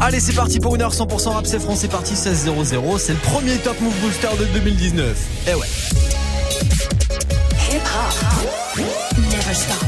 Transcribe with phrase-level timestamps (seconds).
[0.00, 2.98] Allez, c'est parti pour une heure 100% rap, c'est français parti 16-0-0.
[2.98, 5.16] C'est le premier Top Move Booster de 2019.
[5.48, 5.66] Eh ouais.
[9.30, 9.87] Never stop.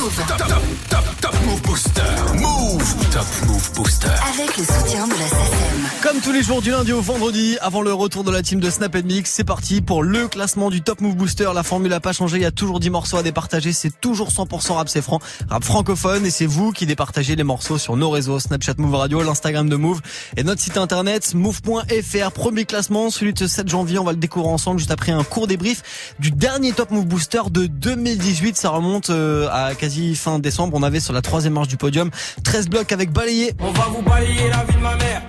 [0.00, 0.24] Move.
[0.28, 2.02] Top, top, top, top Move Booster.
[2.34, 3.10] Move.
[3.10, 4.08] Top Move Booster.
[4.32, 5.88] Avec le soutien de la SACEM.
[6.02, 8.70] Comme tous les jours du lundi au vendredi, avant le retour de la team de
[8.70, 11.50] Snap Mix, c'est parti pour le classement du Top Move Booster.
[11.54, 14.28] La formule a pas changé, il y a toujours 10 morceaux à départager, c'est toujours
[14.28, 18.10] 100% rap c'est franc, rap francophone et c'est vous qui départagez les morceaux sur nos
[18.10, 20.00] réseaux Snapchat Move Radio, l'Instagram de Move
[20.36, 22.30] et notre site internet move.fr.
[22.32, 25.24] Premier classement, celui de ce 7 janvier, on va le découvrir ensemble juste après un
[25.24, 28.56] court débrief du dernier Top Move Booster de 2018.
[28.56, 32.10] Ça remonte euh, à quasi fin décembre, on avait sur la troisième marche du podium
[32.44, 33.54] 13 blocs avec balayé.
[33.58, 35.22] On va vous balayer la vie de ma mère.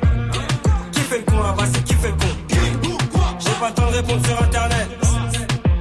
[0.92, 2.98] Qui fait le con là-bas, c'est qui fait le con?
[3.40, 4.90] J'ai pas le temps de répondre sur internet.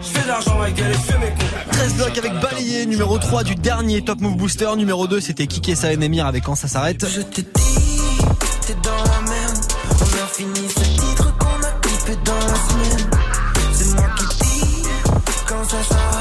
[0.01, 1.73] Je fais de l'argent ma gueule et je fais mes cons.
[1.73, 5.76] 13 blocs avec balayé, numéro 3 du dernier Top Move Booster, numéro 2 c'était Kike
[5.76, 7.04] Sa Emir avec Quand ça s'arrête.
[7.04, 7.46] Je te dis,
[8.65, 9.59] t'es dans la merde.
[9.90, 13.10] On a fini ce titre qu'on a clippé dans la semaine.
[13.73, 14.82] C'est moi qui dis
[15.48, 16.18] quand ça s'arrête.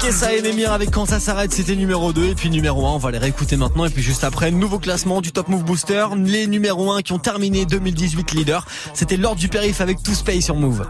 [0.00, 2.98] Kike Sa Emir avec Quand ça s'arrête, c'était numéro 2 et puis numéro 1, on
[2.98, 6.46] va les réécouter maintenant et puis juste après, nouveau classement du Top Move Booster, les
[6.46, 10.56] numéros 1 qui ont terminé 2018 leader, c'était Lord du Périph avec Tout Space sur
[10.56, 10.86] Move.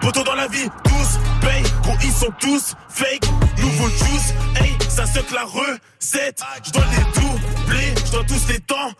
[0.00, 3.28] Poto dans la vie, tous paye, gros ils sont tous fake.
[3.58, 6.40] Nouveau juice, hey, ça se la recette.
[6.64, 8.92] Je dois les doubler, je dois tous les temps.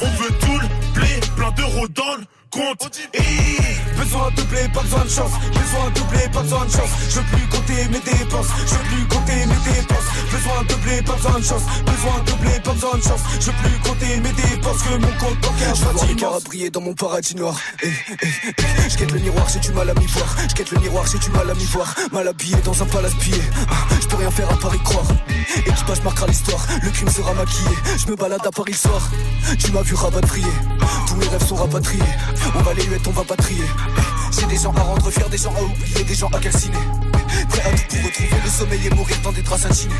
[0.00, 2.90] On veut tout le blé, plein d'euros dans le compte.
[3.14, 3.58] Hey.
[3.96, 5.32] Besoin de blé, pas besoin de chance.
[5.48, 6.90] Besoin de blé, pas besoin de chance.
[7.10, 8.46] Je veux plus compter mes dépenses.
[8.66, 10.08] Je veux plus compter mes dépenses.
[10.30, 11.62] Besoin de blé, pas besoin de chance.
[11.84, 13.20] Besoin de blé, pas besoin de chance.
[13.40, 15.74] Je veux plus compter mes dépenses que mon compte bancaire.
[15.74, 17.56] Je vois les cœurs briller dans mon paradis noir.
[17.82, 18.26] Eh, eh,
[18.58, 18.90] eh.
[18.90, 20.36] Je quête le miroir, j'ai du mal à m'y voir.
[20.48, 21.94] Je quête le miroir, j'ai du mal à m'y voir.
[22.12, 23.42] Mal habillé dans un palace pillé.
[23.68, 25.06] Ah, Je peux rien faire à part y croire.
[25.66, 26.64] Équipage marquera l'histoire.
[26.82, 27.76] Le crime sera maquillé.
[27.98, 29.10] Je me balade à Paris le soir.
[29.58, 30.46] Tu m'as vu rapatrier.
[31.06, 32.02] Tous mes rêves sont rapatriés.
[32.54, 33.64] On va les huettes, on va pas trier.
[34.38, 36.78] J'ai des gens à rendre fiers, des gens à oublier, des gens à calciner.
[37.48, 39.94] Prêt à tout pour retrouver le sommeil et mourir dans des draps satinés.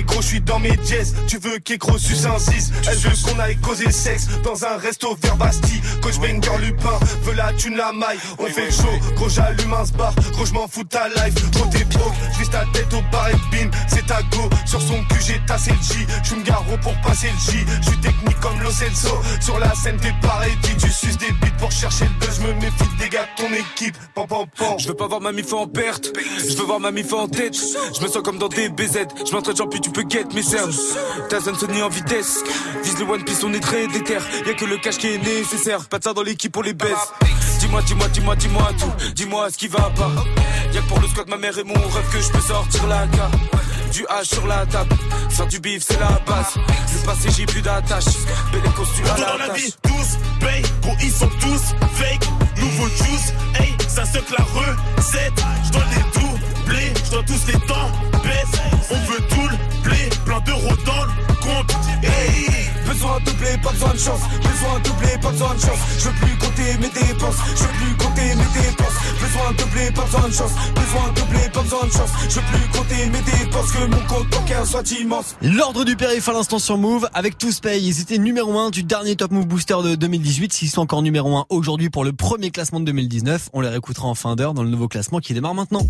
[0.00, 3.38] Gros je suis dans mes jazz Tu veux qu'Egro suce un 6 Elle veut qu'on
[3.38, 5.82] aille causer sexe Dans un resto vers Bastille.
[6.00, 8.18] Coach Banger Lupin Veut la thune la maille.
[8.38, 11.66] On fait show Gros j'allume un bar Gros je m'en fous de ta life Gros
[11.66, 12.14] t'es broke.
[12.34, 14.48] J'vise ta tête au bar et bim C'est ta go.
[14.64, 16.06] Sur son cul j'ai tassé le J.
[16.22, 17.58] J'suis me garo pour passer le J.
[17.82, 19.20] J'suis technique comme Lo Celso.
[19.40, 22.40] Sur la scène t'es pareil dit Tu suces des bites pour chercher le buzz.
[22.40, 23.96] Me méfie des gars de ton équipe.
[24.14, 26.90] Pam pam pam Je veux pas voir ma mif en perte, je veux voir ma
[26.90, 27.54] mif en tête.
[27.54, 30.72] Je me sens comme dans des BZ, je m'entraîne puis tu peux get mes cernes.
[31.28, 32.42] Ta zone Sony en vitesse,
[32.82, 34.18] vise le One Piece, on est très déter.
[34.46, 37.12] Y'a que le cash qui est nécessaire, pas de ça dans l'équipe, on les baisse.
[37.58, 40.10] Dis-moi, dis-moi, dis-moi, dis-moi tout, dis-moi ce qui va pas.
[40.72, 43.06] Y'a que pour le squat, ma mère et mon rêve que je peux sortir la
[43.08, 43.34] carte.
[43.92, 44.94] Du H sur la table,
[45.28, 46.54] faire du bif c'est la base.
[46.56, 48.06] Le passé j'ai plus d'attache,
[48.50, 52.26] belle costume à la la vie, tous paye, gros ils sont tous fake.
[52.58, 55.44] Nouveau juice, hey, ça se la recette.
[55.66, 57.90] Je dois les doubler, je dois tous les temps
[58.22, 58.60] baisse.
[58.90, 59.71] On veut tout le
[60.08, 61.76] blé, plein d'euros dans le compte.
[62.02, 62.62] Hey.
[62.86, 64.20] Besoin de blé, pas besoin de chance.
[64.36, 65.78] Besoin de blé, pas besoin de chance.
[65.98, 67.36] Je veux plus compter mes dépenses.
[67.56, 68.96] Je veux plus compter mes dépenses.
[69.20, 70.52] Besoin de blé, pas besoin de chance.
[70.74, 72.10] Besoin de blé, pas besoin de chance.
[72.28, 73.72] Je veux plus compter mes dépenses.
[73.72, 75.36] Que mon compte bancaire soit immense.
[75.42, 77.82] L'ordre du périph' à l'instant sur Move avec Tous Pay.
[77.82, 80.52] Ils étaient numéro 1 du dernier Top Move Booster de 2018.
[80.52, 84.08] S'ils sont encore numéro 1 aujourd'hui pour le premier classement de 2019, on les réécoutera
[84.08, 85.86] en fin d'heure dans le nouveau classement qui démarre maintenant.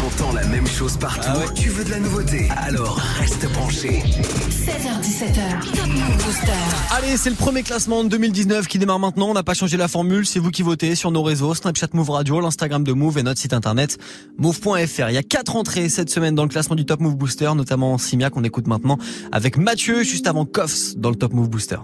[0.00, 1.20] T'entends la même chose partout.
[1.26, 1.54] Ah ouais.
[1.54, 2.48] Tu veux de la nouveauté?
[2.56, 3.69] Alors reste branché.
[3.70, 5.60] 16h17h.
[5.76, 6.52] Top Move Booster.
[6.90, 9.28] Allez, c'est le premier classement de 2019 qui démarre maintenant.
[9.30, 10.26] On n'a pas changé la formule.
[10.26, 13.40] C'est vous qui votez sur nos réseaux, Snapchat Move Radio, l'Instagram de Move et notre
[13.40, 13.96] site internet
[14.38, 15.08] move.fr.
[15.08, 17.96] Il y a quatre entrées cette semaine dans le classement du Top Move Booster, notamment
[17.96, 18.98] Simia qu'on écoute maintenant
[19.30, 21.78] avec Mathieu juste avant Koffs dans le Top Move Booster.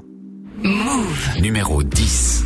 [1.41, 2.46] Numéro 10.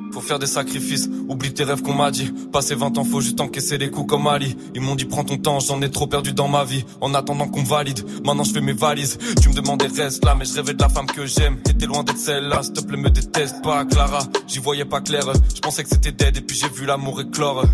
[0.11, 1.09] faut faire des sacrifices.
[1.27, 2.31] Oublie tes rêves qu'on m'a dit.
[2.51, 4.55] Passer 20 ans, faut juste encaisser les coups comme Ali.
[4.75, 6.85] Ils m'ont dit prends ton temps, j'en ai trop perdu dans ma vie.
[7.01, 9.17] En attendant qu'on valide, maintenant je fais mes valises.
[9.41, 11.61] Tu me demandais reste là, mais je rêvais de la femme que j'aime.
[11.61, 14.19] T'étais loin d'être celle-là, s'il te plaît me déteste pas, Clara.
[14.47, 15.23] J'y voyais pas clair,
[15.53, 17.65] je pensais que c'était dead et puis j'ai vu l'amour éclore.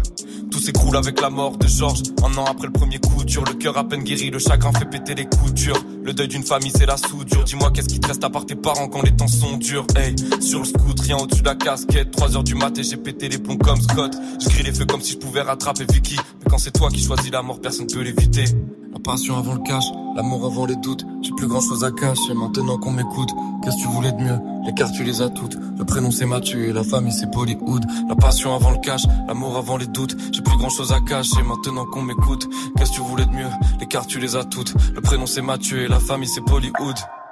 [0.52, 2.04] Tout s'écroule avec la mort de Georges.
[2.24, 4.86] Un an après le premier coup dur, le cœur à peine guéri, le chagrin fait
[4.86, 5.84] péter les coutures.
[6.04, 7.44] Le deuil d'une famille, c'est la soudure.
[7.44, 9.86] Dis-moi qu'est-ce qui te reste à part tes parents quand les temps sont durs?
[9.96, 12.12] Hey, sur le scoot, rien au-dessus de la casquette.
[12.28, 14.14] 3h du mat et j'ai pété les plombs comme Scott.
[14.42, 16.18] Je grille les feux comme si je pouvais rattraper Vicky.
[16.40, 18.46] Mais quand c'est toi qui choisis la mort, personne peut l'éviter.
[18.92, 19.86] La passion avant le cash,
[20.16, 21.06] l'amour avant les doutes.
[21.22, 23.30] J'ai plus grand chose à cacher maintenant qu'on m'écoute.
[23.64, 24.40] Qu'est-ce que tu voulais de mieux?
[24.66, 25.56] Les cartes tu les as toutes.
[25.56, 27.86] Le prénom c'est Mathieu et la famille c'est Bollywood.
[28.10, 30.18] La passion avant le cash, l'amour avant les doutes.
[30.34, 32.50] J'ai plus grand chose à cacher maintenant qu'on m'écoute.
[32.78, 33.50] Qu'est-ce que tu voulais de mieux?
[33.80, 34.74] Les cartes tu les as toutes.
[34.94, 36.96] Le prénom c'est Mathieu et la famille c'est Bollywood.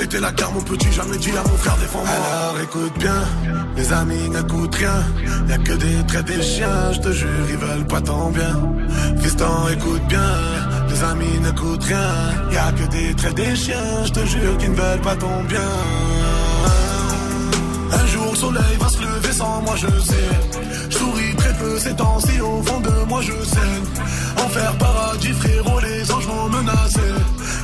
[0.00, 2.08] C'était la guerre, mon petit, jamais dit à mon frère défends-moi.
[2.08, 3.20] Alors écoute bien,
[3.76, 5.04] les amis n'écoutent rien.
[5.48, 8.54] Y'a que des traits des chiens, je te jure, ils veulent pas ton bien.
[9.20, 10.32] Fiston, écoute bien,
[10.88, 12.10] les amis n'écoutent rien.
[12.52, 15.68] Y'a que des traits des chiens, je te jure, qu'ils ne veulent pas ton bien.
[17.90, 20.28] Un jour le soleil va se lever sans moi je sais
[20.90, 25.67] Je souris très peu ces temps-ci au fond de moi je saigne Enfer paradis frérot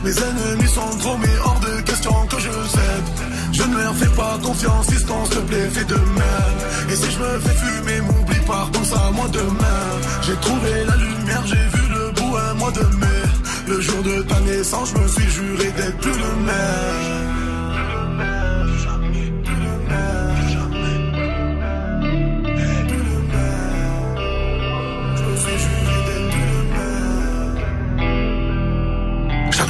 [0.04, 3.08] Mes ennemis sont trop mais hors de question que je cède.
[3.52, 6.58] Je ne leur fais pas confiance distance s'il te plaît fais de même.
[6.90, 9.86] Et si je me fais fumer m'oublie pas pense à moi demain.
[10.22, 13.22] J'ai trouvé la lumière j'ai vu le bout un mois de mai.
[13.66, 17.33] Le jour de ta naissance je me suis juré d'être plus le même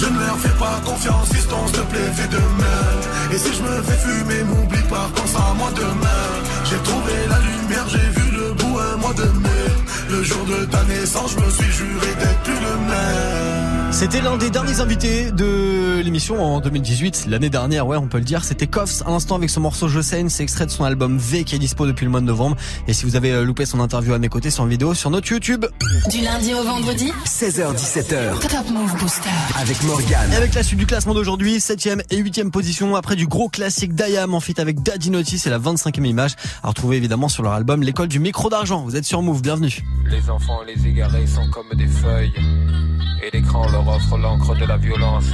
[0.00, 3.00] Je ne leur fais pas confiance fiston s'il te plaît fais de même.
[3.32, 6.24] Et si je me fais fumer m'oublie pas pense à moi demain.
[6.64, 9.66] J'ai trouvé la lumière j'ai vu le bout un mois de mai.
[10.10, 14.36] Le jour de ta naissance je me suis juré d'être plus le même C'était l'un
[14.36, 18.44] des derniers invités de l'émission en 2018, l'année dernière, ouais, on peut le dire.
[18.44, 21.42] C'était Koffs, à l'instant avec son morceau Je saigne, c'est extrait de son album V
[21.44, 22.56] qui est dispo depuis le mois de novembre.
[22.86, 25.30] Et si vous avez euh, loupé son interview à mes côtés, en vidéo sur notre
[25.30, 25.66] YouTube.
[26.10, 29.28] Du lundi au vendredi 16h17h Top Move Booster.
[29.58, 30.32] avec Morgane.
[30.32, 33.94] Et avec la suite du classement d'aujourd'hui, 7ème et 8ème position, après du gros classique
[33.94, 37.52] Dayam en feat avec Daddy Naughty, c'est la 25ème image, à retrouver évidemment sur leur
[37.52, 38.82] album L'école du micro d'argent.
[38.82, 39.82] Vous êtes sur Move, bienvenue.
[40.06, 42.32] Les enfants les égarés sont comme des feuilles,
[43.24, 45.30] et l'écran leur offre l'encre de la violence.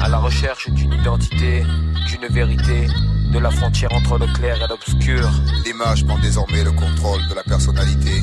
[0.00, 1.64] À la recherche d'une identité,
[2.08, 2.86] d'une vérité,
[3.32, 5.28] de la frontière entre le clair et l'obscur.
[5.64, 8.22] L'image prend désormais le contrôle de la personnalité.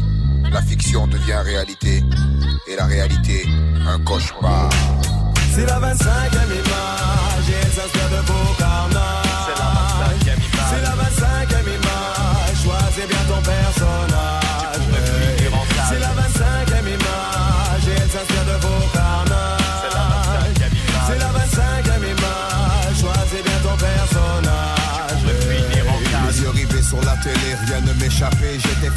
[0.51, 2.03] La fiction devient réalité.
[2.67, 3.45] Et la réalité,
[3.87, 4.69] un cauchemar.
[5.53, 9.25] C'est la 25e image et elle s'inspire de vos carnages.
[9.47, 9.71] C'est la
[10.05, 10.69] 25e image.
[10.69, 12.63] C'est la 25e image.
[12.63, 14.12] Choisis bien ton personnage.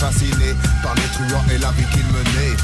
[0.07, 2.57] Fasciné par les truands et la vie qu'ils menaient.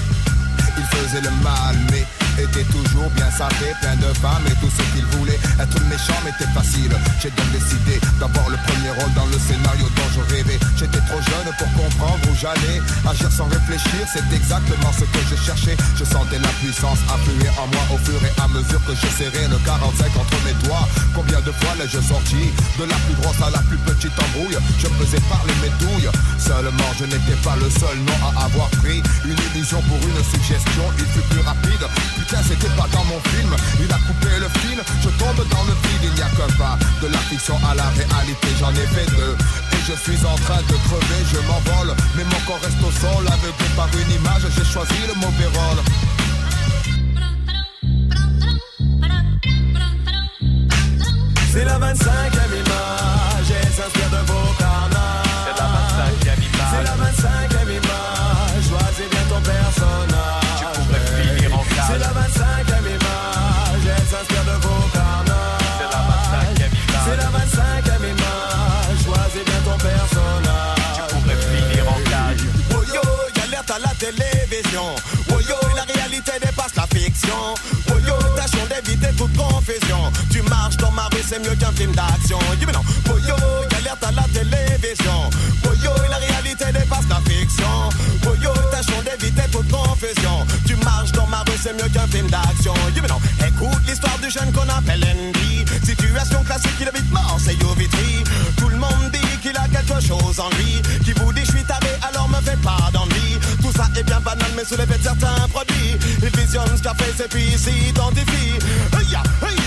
[0.79, 2.05] Ils faisaient le mal, mais
[2.39, 5.39] étaient toujours bien sapés, plein de femmes et tout ce qu'ils voulaient.
[5.61, 6.93] Être méchant m'était facile.
[7.21, 10.59] J'ai donc décidé d'avoir le premier rôle dans le scénario dont je rêvais.
[10.77, 12.81] J'étais trop jeune pour comprendre où j'allais.
[13.09, 15.77] Agir sans réfléchir, c'est exactement ce que je cherchais.
[15.97, 19.49] Je sentais la puissance affluer en moi au fur et à mesure que je serrais
[19.49, 20.89] le 45 entre mes doigts.
[21.15, 24.59] Combien de fois l'ai-je sorti De la plus grosse à la plus petite embrouille?
[24.79, 26.11] Je faisais parler mes douilles.
[26.39, 30.85] Seulement, je n'étais pas le seul nom à avoir pris une illusion pour une suggestion.
[30.99, 31.85] Il fut plus rapide.
[32.31, 33.51] C'était pas dans mon film.
[33.81, 34.79] Il a coupé le fil.
[35.03, 36.05] Je tombe dans le vide.
[36.05, 38.49] Il n'y a qu'un pas de la fiction à la réalité.
[38.59, 39.37] J'en ai fait deux.
[39.73, 41.21] Et je suis en train de crever.
[41.33, 41.97] Je m'envole.
[42.17, 43.27] Mais mon corps reste au sol.
[43.27, 44.43] Aveuglé par une image.
[44.57, 45.83] J'ai choisi le mauvais rôle.
[51.53, 54.92] C'est la 25e image et elle s'inspire de vos carnages.
[80.31, 82.39] Tu marches dans ma rue, c'est mieux qu'un film d'action.
[82.59, 82.83] Dis mais non.
[83.07, 83.35] Yo,
[83.71, 85.31] y alerte à la télévision.
[85.65, 87.89] Oh yo, la réalité dépasse la fiction.
[88.27, 90.47] Oh yo, tâchons d'éviter toute confusion.
[90.67, 92.75] Tu marches dans ma rue, c'est mieux qu'un film d'action.
[92.93, 93.21] Dis mais non.
[93.47, 95.65] Écoute l'histoire du jeune qu'on appelle Andy.
[95.85, 98.25] Situation classique, il habite Marseille au Vitry.
[98.57, 100.83] Tout le monde dit qu'il a quelque chose en lui.
[101.05, 103.39] Qui vous dit je suis taré, alors me fait pas d'envie.
[103.61, 105.97] Tout ça est bien banal, mais sous de certains produits.
[106.23, 108.59] Il visionne ce qu'a fait, et puis s'identifie.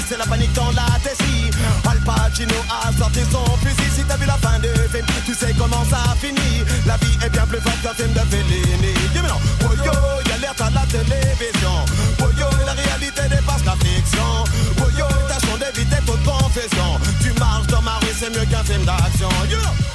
[0.08, 1.50] C'est la panique dans la tessie.
[1.90, 3.90] Al Pacino a sorti son fusil.
[3.96, 6.64] Si t'as vu la fin du film, tu sais comment ça finit.
[6.86, 8.94] La vie est bien plus forte qu'un film de Fellini.
[9.14, 11.86] Dis mais non, oh yo, à la télévision.
[12.22, 14.44] Oh yo, la réalité dépasse la fiction.
[14.80, 16.95] Oh yo, tâchons d'éviter toute confession.
[18.26, 19.30] C'est mieux qu'un film d'action.
[19.50, 19.95] You.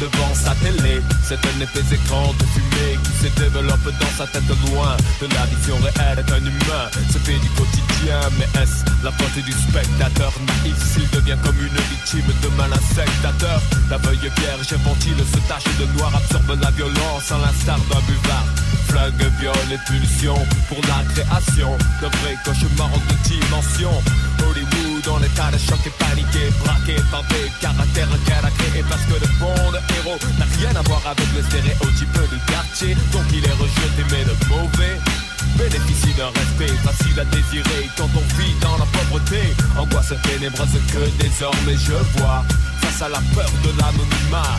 [0.00, 4.48] Devant sa télé, c'est un épais écran de fumée qui se développe dans sa tête
[4.70, 6.86] loin de la vision réelle d'un humain.
[7.10, 10.76] Se fait du quotidien, mais est-ce la faute du spectateur naïf?
[10.92, 15.86] S'il devient comme une victime de malin sectateur La veuille vierge infantile se tache de
[15.98, 18.46] noir, absorbe la violence en l'instar d'un buvard.
[18.88, 24.02] Flingue, viol et pulsion pour la création d'un vrai cauchemar en deux dimensions.
[24.40, 26.96] Hollywood en état de choc et paniqué, braqué
[27.60, 29.54] caractères qu'elle a créés parce que le bon
[29.96, 32.94] héros n'a rien à voir avec le stéréotype du quartier.
[33.12, 34.98] Donc il est rejeté mais le mauvais
[35.56, 39.54] bénéficie d'un respect facile à désirer quand on vit dans la pauvreté.
[39.78, 42.44] Angoisse ténébreuse que désormais je vois
[42.80, 44.58] face à la peur de l'anonymat.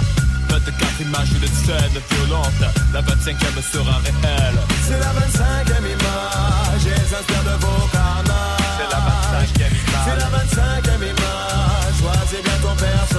[0.49, 4.59] 24 images de scène violente, la 25e sera réelle.
[4.85, 8.62] C'est la 25e image, s'inspire de vos carnages.
[10.33, 10.63] C'est la 25e C'est image.
[10.63, 13.12] la 25e image, choisis bien ton personnage.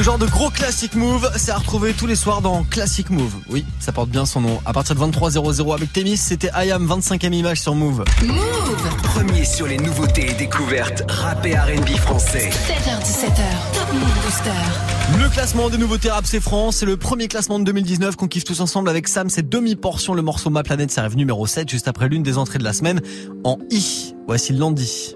[0.00, 3.34] Ce genre de gros classic move, c'est à retrouver tous les soirs dans Classic Move.
[3.50, 4.58] Oui, ça porte bien son nom.
[4.64, 8.04] À partir de 23h00 avec Témis, c'était IAM 25e image sur Move.
[8.24, 12.48] Move Premier sur les nouveautés et découvertes rap et R&B français.
[12.48, 15.18] 7h17h, Top Move Booster.
[15.22, 18.44] Le classement des nouveautés rap c'est France, c'est le premier classement de 2019 qu'on kiffe
[18.44, 21.88] tous ensemble avec Sam, c'est demi-portion, le morceau Ma Planète, ça arrive numéro 7 juste
[21.88, 23.02] après l'une des entrées de la semaine
[23.44, 24.14] en I.
[24.26, 25.14] Voici Landy.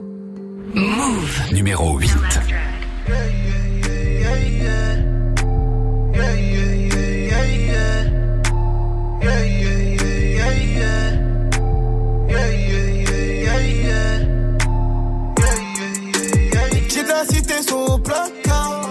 [0.75, 2.11] Move Numéro 8.
[17.55, 18.89] Cité sur placard.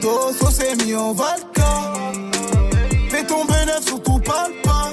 [0.00, 1.92] Tosso s'est mis en valka.
[3.10, 4.90] Fais tomber neuf, surtout parle pas.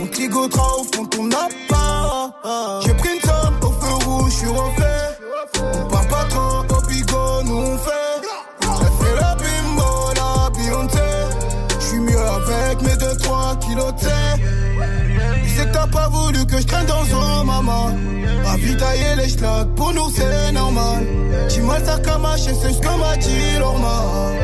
[0.00, 2.84] On cligotera au fond de ton appart.
[2.84, 5.18] J'ai pris une somme au feu rouge, je suis refait.
[5.62, 8.20] On parle pas trop au bigot, nous on fait.
[8.60, 10.98] J'ai fait la bimbo, la Beyoncé.
[11.80, 14.42] Je suis mieux avec mes 2-3 kilos thé.
[15.44, 17.35] Je sais que t'as pas voulu que je traîne dans maman.
[18.66, 21.04] Ravitailler les schlags, pour nous c'est normal.
[21.62, 21.98] Mal ça
[22.50, 24.34] et c'est ce que m'a dit normal.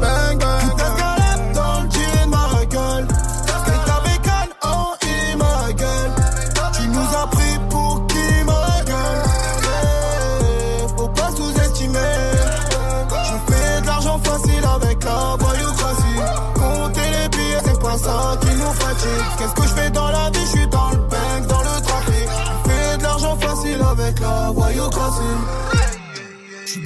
[0.00, 1.21] Bang bang.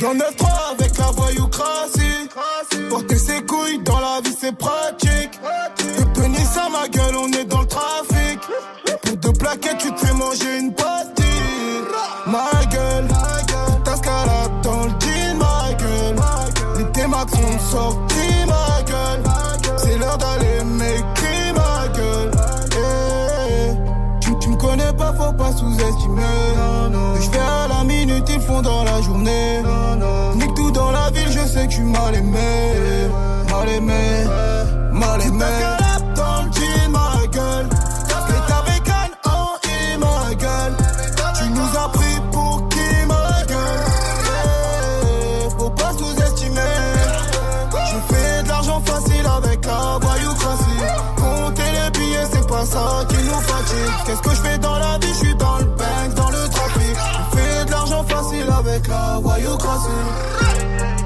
[0.07, 0.25] Dans le 9-3
[0.73, 2.29] avec la voyoucratie.
[2.89, 5.33] Porter ses couilles dans la vie, c'est pratique.
[5.99, 8.39] Le pénis à ma gueule, on est dans le trafic.
[9.03, 11.25] Pour deux plaquettes, tu te fais manger une pastille.
[12.27, 13.09] Ma gueule,
[13.85, 16.17] t'escalade dans le jean, ma gueule.
[16.79, 18.15] Les T-Max sont sortis,
[31.76, 33.11] tu mal aimé.
[33.50, 34.25] Mal aimé,
[34.92, 35.45] mal aimé.
[36.14, 37.68] dans le jean, ma gueule.
[38.35, 40.76] Et ta bécane en I, ma gueule.
[41.38, 43.85] Tu nous as pris pour qui, ma gueule?
[45.59, 46.79] Faut pas sous-estimer.
[47.90, 50.83] Je fais de l'argent facile avec la voyoucratie.
[51.16, 53.92] Compter les billets, c'est pas ça qui nous fatigue.
[54.07, 55.09] Qu'est-ce que je fais dans la vie?
[55.09, 56.96] Je suis dans le bank, dans le trafic.
[56.96, 61.06] Je fais de l'argent facile avec la voyoucratie.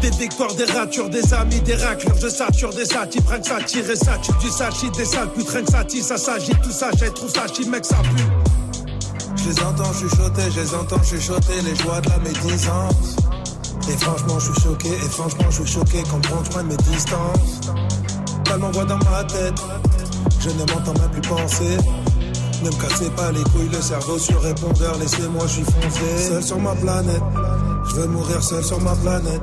[0.00, 3.62] Des victoires, des ratures, des amis, des raclures, je sature des satis, prends que ça
[3.62, 7.12] tire et ça du sachi, des sales putes, que ça ça s'agit, tout ça, j'ai
[7.12, 8.24] trop ça, mec, ça pue.
[9.36, 13.16] Je les entends chuchoter, je les entends chuchoter, les joies de la médisance.
[13.90, 16.76] Et franchement, je suis choqué, et franchement, je suis choqué quand prend loin de mes
[16.76, 17.60] distances.
[18.44, 19.60] Pas m'envoie dans ma tête,
[20.40, 21.76] je ne m'entends même plus penser.
[22.62, 26.28] Ne me cassez pas les couilles, le cerveau sur répondeur, laissez-moi, je suis foncé.
[26.28, 27.22] Seul sur ma planète,
[27.90, 29.42] je veux mourir seul sur ma planète.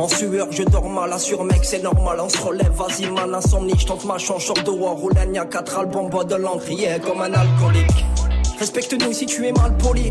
[0.00, 3.74] En sueur, je dors mal, assure mec, c'est normal, on se relève, vas-y mal, insomnie,
[3.78, 6.64] je tente ma chance, short de war, roule un 4 albums, bois de l'encre,
[7.06, 8.06] comme un alcoolique.
[8.58, 10.08] Respecte-nous si tu es mal poli.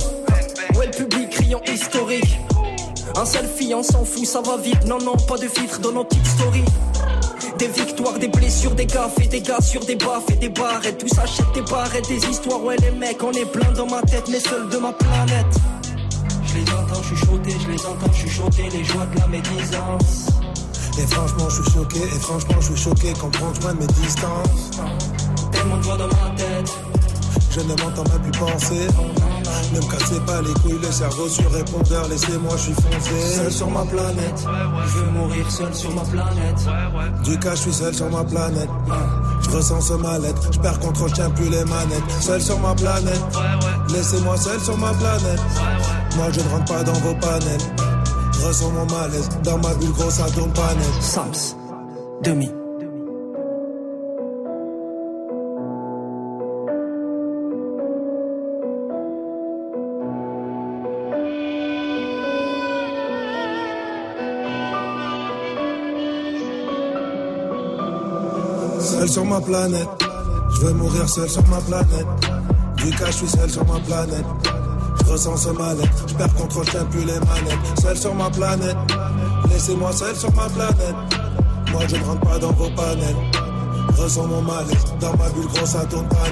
[0.77, 2.37] Ouais, le public, criant historique.
[3.15, 6.03] Un selfie, on s'en fout, ça va vite, non, non, pas de filtre dans nos
[6.03, 6.65] petites stories.
[7.57, 10.99] Des victoires, des blessures, des gaffes et des gars sur des baffes et des barrettes.
[10.99, 12.63] Tout s'achète des barrettes, des histoires.
[12.63, 15.47] Ouais, les mecs, on est plein dans ma tête, mais seul de ma planète.
[16.53, 16.61] Les
[17.09, 20.27] chuchoter, je les entends chuchoter les joies de la médisance.
[20.97, 23.87] Et franchement, je suis choqué, et franchement, je suis choqué quand prend loin de mes
[23.87, 24.71] distances.
[25.51, 26.71] Tellement de voix dans ma tête.
[27.51, 28.87] Je ne m'entends même plus penser.
[29.73, 33.35] Ne me cassez pas les couilles, le cerveau sur répondeur, laissez-moi, je suis foncé.
[33.35, 34.45] Seul sur ma planète,
[34.85, 37.23] je veux mourir seul sur ma planète.
[37.23, 38.69] Du cas, je suis seul sur ma planète.
[39.41, 42.03] Je ressens ce mal-être, je perds contre, je tiens plus les manettes.
[42.21, 43.21] Seul sur ma planète,
[43.91, 45.41] laissez-moi seul sur ma planète.
[46.15, 47.61] Moi, je ne rentre pas dans vos panels.
[48.33, 51.01] Je ressens mon malaise, dans ma bulle grosse, ça tourne pas net.
[51.01, 51.55] Sams,
[52.23, 52.58] demi.
[69.09, 69.89] Sur ma planète,
[70.51, 72.05] je veux mourir seul sur ma planète.
[72.77, 74.25] Du cas, je suis seul sur ma planète.
[74.99, 77.79] Je ressens ce mal-être, je perds contre, je plus les manettes.
[77.81, 78.77] Seul sur ma planète,
[79.49, 80.95] laissez-moi seul sur ma planète.
[81.71, 83.15] Moi, je ne rentre pas dans vos panels.
[83.97, 86.29] Ressens mon mal-être, dans ma bulle grosse, ça tourne pas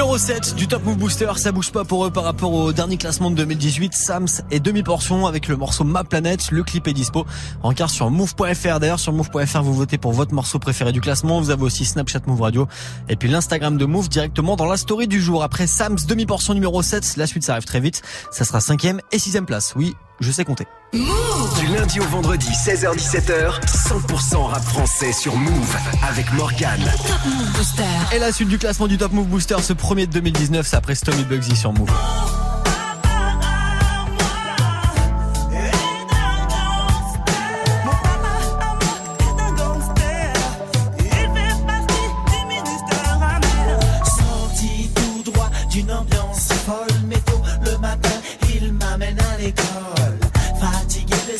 [0.00, 2.96] Numéro 7 du Top Move Booster, ça bouge pas pour eux par rapport au dernier
[2.96, 3.92] classement de 2018.
[3.92, 6.50] Sams et demi-portion avec le morceau Ma Planète.
[6.52, 7.26] Le clip est dispo
[7.62, 8.80] en quart sur move.fr.
[8.80, 11.38] D'ailleurs, sur move.fr, vous votez pour votre morceau préféré du classement.
[11.38, 12.66] Vous avez aussi Snapchat Move Radio
[13.10, 15.42] et puis l'Instagram de Move directement dans la story du jour.
[15.42, 18.00] Après Sams, demi-portion numéro 7, la suite ça arrive très vite.
[18.30, 19.74] Ça sera cinquième et sixième place.
[19.76, 20.66] Oui, je sais compter.
[20.92, 25.76] Du lundi au vendredi, 16h-17h, 100% rap français sur Move
[26.08, 26.84] avec Morgane.
[27.06, 27.82] Top Move Booster.
[28.14, 30.94] Et la suite du classement du Top Move Booster, ce premier de 2019, c'est après
[30.94, 31.90] Stomy Bugsy sur Move.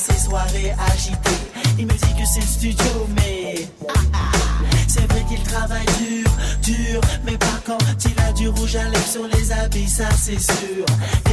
[0.00, 1.44] Ces soirées agitées,
[1.78, 3.68] il me dit que c'est le studio, mais
[4.88, 6.30] c'est vrai qu'il travaille dur,
[6.62, 10.40] dur, mais pas quand il a du rouge à lèvres sur les habits, ça c'est
[10.40, 10.84] sûr.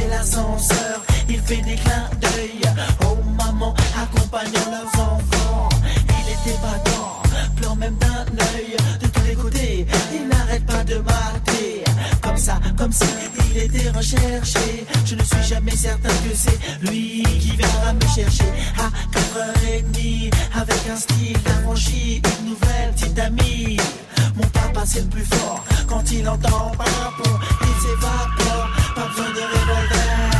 [0.02, 2.60] Et l'ascenseur, il fait des clins d'œil
[3.06, 5.68] aux mamans accompagnant leurs enfants.
[6.20, 7.22] Il était battant,
[7.56, 9.86] pleure même d'un œil de tous les côtés.
[10.14, 11.84] Il n'arrête pas de mater,
[12.76, 13.04] comme si
[13.50, 14.86] il était recherché.
[15.04, 18.44] Je ne suis jamais certain que c'est lui qui viendra me chercher
[18.78, 23.76] à 4h30 avec un style affranchi, une nouvelle petite amie.
[24.36, 29.40] Mon papa c'est le plus fort quand il entend papon, il s'évapore, pas besoin de
[29.40, 30.37] revolver.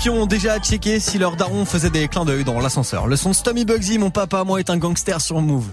[0.00, 3.06] Qui ont déjà checké si leur daron faisait des clins d'œil dans l'ascenseur.
[3.06, 5.66] Le son de Stommy Bugsy, mon papa, moi, est un gangster sur Move.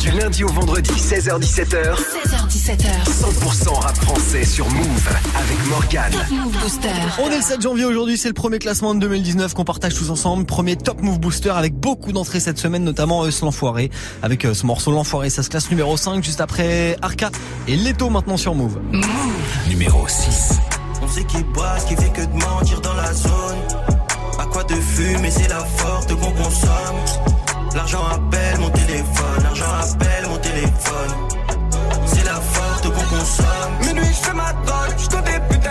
[0.00, 1.94] Du lundi au vendredi, 16h17h.
[1.94, 2.88] 16h17h.
[3.06, 6.10] 100% rap français sur Move avec Morgane.
[6.10, 6.88] Top Move Booster.
[7.22, 10.10] On est le 7 janvier aujourd'hui, c'est le premier classement de 2019 qu'on partage tous
[10.10, 10.44] ensemble.
[10.44, 13.90] Premier Top Move Booster avec beaucoup d'entrées cette semaine, notamment Eus l'Enfoiré.
[14.22, 17.30] Avec euh, ce morceau L'Enfoiré, ça se classe numéro 5, juste après Arca
[17.68, 18.80] et Leto maintenant sur Move.
[19.68, 20.58] Numéro 6.
[21.14, 23.60] Sait qui boit, qui fait que de mentir dans la zone.
[24.36, 26.98] À quoi de fumer, c'est la forte qu'on consomme.
[27.72, 31.12] L'argent appelle mon téléphone, l'argent appelle mon téléphone.
[32.06, 33.74] C'est la forte qu'on consomme.
[33.86, 35.63] Minuit, je fais ma drogue, je des putains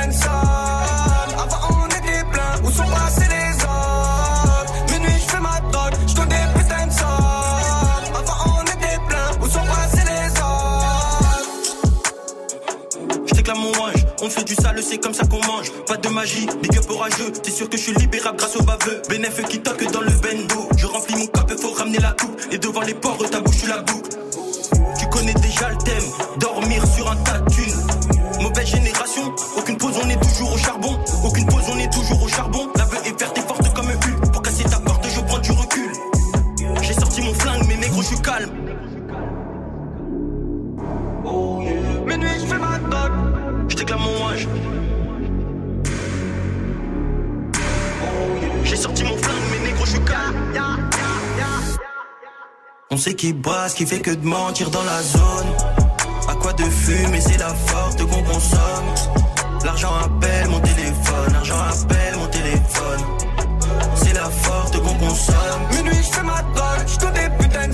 [14.23, 15.71] on fait du sale, c'est comme ça qu'on mange.
[15.86, 17.33] Pas de magie, big up orageux.
[17.43, 19.01] C'est sûr que je suis libérable grâce au baveux.
[19.09, 20.69] Bénéf qui toque dans le bendo.
[20.77, 22.39] Je remplis mon cap, faut ramener la coupe.
[22.51, 24.17] Et devant les ports, ta bouche, la boucle.
[24.97, 26.03] Tu connais déjà le thème,
[26.39, 27.83] dormir sur un tas de thunes.
[28.41, 30.97] Mauvaise génération, aucune pause, on est toujours au charbon.
[31.25, 32.69] Aucune pause, on est toujours au charbon.
[52.91, 53.34] On sait qui
[53.69, 55.48] ce qui fait que de mentir dans la zone.
[56.30, 59.19] À quoi de fumer, c'est la forte qu'on consomme.
[59.65, 63.00] L'argent appelle mon téléphone, l'argent appelle mon téléphone.
[63.96, 65.62] C'est la forte qu'on consomme.
[65.72, 66.43] Minuit, je fais ma
[66.86, 67.74] je des putains de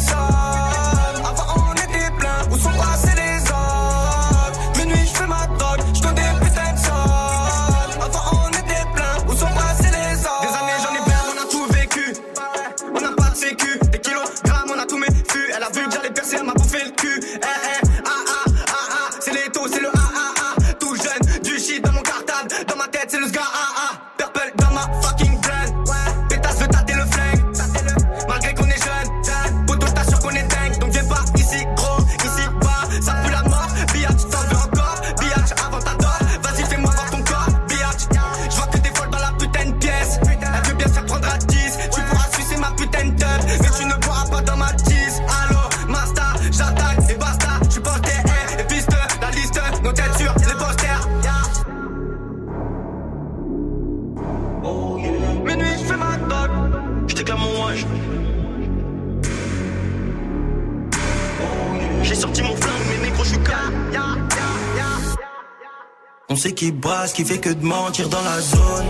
[66.31, 66.71] On sait qui
[67.07, 68.85] ce qui fait que de mentir dans la zone.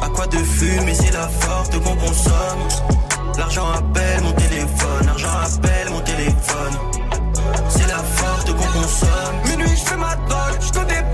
[0.00, 2.68] À quoi de fumer, c'est la forte qu'on consomme.
[3.36, 6.72] L'argent appelle mon téléphone, l'argent appelle mon téléphone.
[7.68, 9.36] C'est la forte qu'on consomme.
[9.50, 11.13] Minuit, je fais ma drogue, je des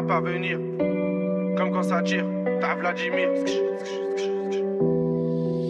[0.00, 0.58] Tu la verras pas venir.
[1.58, 2.24] Comme quand ça tire,
[2.60, 3.28] t'as Vladimir.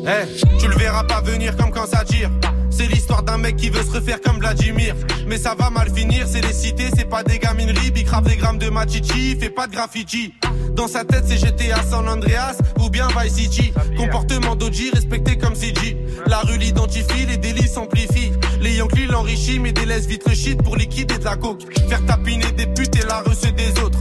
[0.07, 2.31] Eh, tu le verras pas venir comme quand ça tire.
[2.71, 4.95] C'est l'histoire d'un mec qui veut se refaire comme Vladimir.
[5.27, 7.93] Mais ça va mal finir, c'est les cités, c'est pas des gamineries.
[7.95, 10.33] Il crave des grammes de machichi, fait pas de graffiti.
[10.75, 13.73] Dans sa tête, c'est GTA San Andreas ou bien Vice City.
[13.97, 15.97] Comportement d'Oji respecté comme CG.
[16.27, 18.33] La rue l'identifie, les délits s'amplifient.
[18.61, 21.63] Les Yankees l'enrichissent, mais délaissent vite le shit pour liquider de la coke.
[21.89, 23.99] Faire tapiner des putes et la reçue des autres.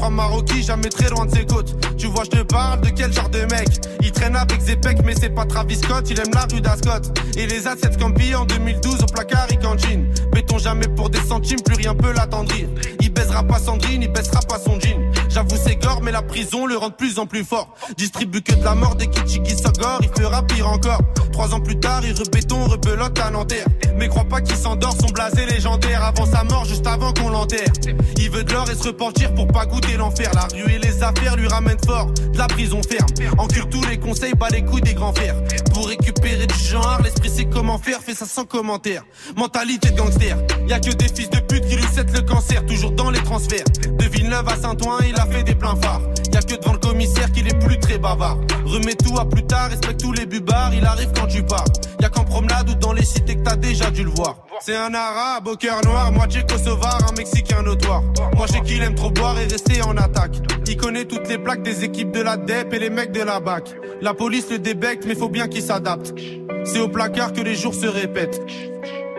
[0.00, 1.76] 43 Maroquis, jamais très loin de ses côtes.
[1.98, 3.68] Tu vois, je te parle de quel genre de mec?
[4.00, 7.12] Il traîne avec Zepec, mais c'est pas Travis Scott, il aime la rue d'Ascot.
[7.36, 10.06] Et les assets Campi en 2012 au placard, il cantine.
[10.32, 12.68] Béton jamais pour des centimes, plus rien peut l'attendrir.
[13.00, 14.99] Il baisera pas Sandrine, il baissera pas son jean.
[15.30, 17.74] J'avoue, c'est gore, mais la prison le rend de plus en plus fort.
[17.96, 21.00] Distribue que de la mort des Kichigi Sogor, il fera pire encore.
[21.32, 23.66] Trois ans plus tard, il rebéton, rebelote à Nanterre.
[23.96, 27.72] Mais crois pas qu'il s'endort, son blasé légendaire avant sa mort, juste avant qu'on l'enterre.
[28.18, 30.30] Il veut de l'or et se repentir pour pas goûter l'enfer.
[30.34, 33.08] La rue et les affaires lui ramènent fort, de la prison ferme.
[33.38, 35.36] Encure tous les conseils, bat les couilles des grands fers.
[35.72, 39.04] Pour récupérer du genre, l'esprit sait comment faire, fait ça sans commentaire.
[39.36, 42.66] Mentalité de gangster, y a que des fils de pute qui lui cèdent le cancer,
[42.66, 43.64] toujours dans les transferts.
[43.98, 46.00] De Villeneuve à Saint-Ouen, il a fait des pleins phares.
[46.32, 48.38] Y a que devant le commissaire qu'il est plus très bavard.
[48.64, 51.64] Remets tout à plus tard, respecte tous les bubards, il arrive quand tu pars.
[52.00, 54.36] Y a qu'en promenade ou dans les cités que t'as déjà dû le voir.
[54.60, 58.02] C'est un arabe au cœur noir, moitié kosovar, un mexicain notoire.
[58.34, 60.36] Moi je sais qu'il aime trop boire et rester en attaque.
[60.66, 63.40] Il connaît toutes les plaques des équipes de la DEP et les mecs de la
[63.40, 63.74] BAC.
[64.00, 66.14] La police le débecte, mais faut bien qu'il s'adapte.
[66.64, 68.40] C'est au placard que les jours se répètent.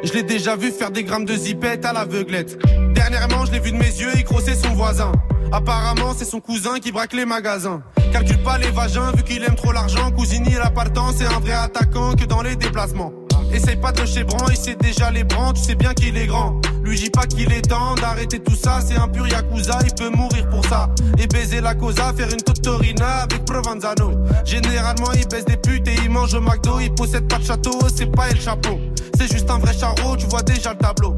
[0.03, 2.57] Je l'ai déjà vu faire des grammes de zipette à l'aveuglette.
[2.93, 5.11] Dernièrement, je l'ai vu de mes yeux, crossait son voisin.
[5.51, 7.81] Apparemment, c'est son cousin qui braque les magasins.
[8.13, 10.11] Calcule pas les vagins, vu qu'il aime trop l'argent.
[10.11, 10.85] Cousini, il a pas
[11.15, 13.11] c'est un vrai attaquant que dans les déplacements.
[13.53, 16.27] Essaye pas de le chébran, il sait déjà les brans, tu sais bien qu'il est
[16.27, 16.61] grand.
[16.83, 20.09] Lui dis pas qu'il est temps d'arrêter tout ça, c'est un pur yakuza, il peut
[20.09, 20.89] mourir pour ça.
[21.17, 24.11] Et baiser la cosa, faire une totorina avec Provenzano.
[24.45, 27.77] Généralement il baisse des putes et il mange au McDo, il possède pas de château,
[27.93, 28.79] c'est pas El Chapeau.
[29.17, 31.17] C'est juste un vrai charreau, tu vois déjà le tableau.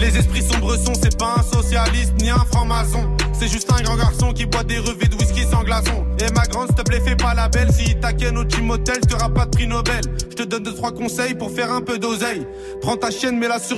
[0.00, 3.06] Les esprits sombres sont, c'est pas un socialiste ni un franc-maçon.
[3.38, 6.06] C'est juste un grand garçon qui boit des revêts de whisky sans glaçon.
[6.20, 7.70] Et ma grande, s'il te plaît, fais pas la belle.
[7.70, 10.00] Si t'inquiète au team hotel, t'auras pas de prix Nobel.
[10.30, 12.46] Je te donne deux, trois conseils pour faire un peu d'oseille.
[12.80, 13.76] Prends ta chienne, mets-la sur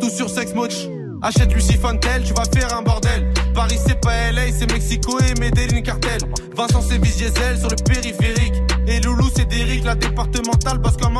[0.00, 0.88] tout sur Sex Moch.
[1.22, 3.30] Achète Lucie Fontel, tu vas faire un bordel.
[3.54, 6.18] Paris c'est pas LA, c'est Mexico et Medellin cartel.
[6.56, 8.39] Vincent c'est Diesel sur le périphérique.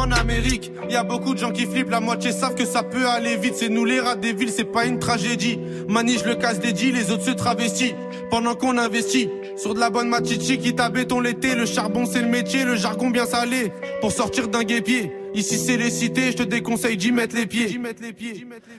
[0.01, 0.73] En Amérique.
[0.89, 3.55] Y a beaucoup de gens qui flippent, la moitié savent que ça peut aller vite.
[3.57, 5.59] C'est nous les rats des villes, c'est pas une tragédie.
[5.89, 7.95] Manige le casse des deals, les autres se travestissent.
[8.31, 11.55] Pendant qu'on investit sur de la bonne machichi qui t'a béton l'été.
[11.55, 13.73] Le charbon c'est le métier, le jargon bien salé.
[14.01, 15.13] Pour sortir d'un guépier.
[15.35, 17.81] Ici c'est les cités, je te déconseille d'y mettre les pieds.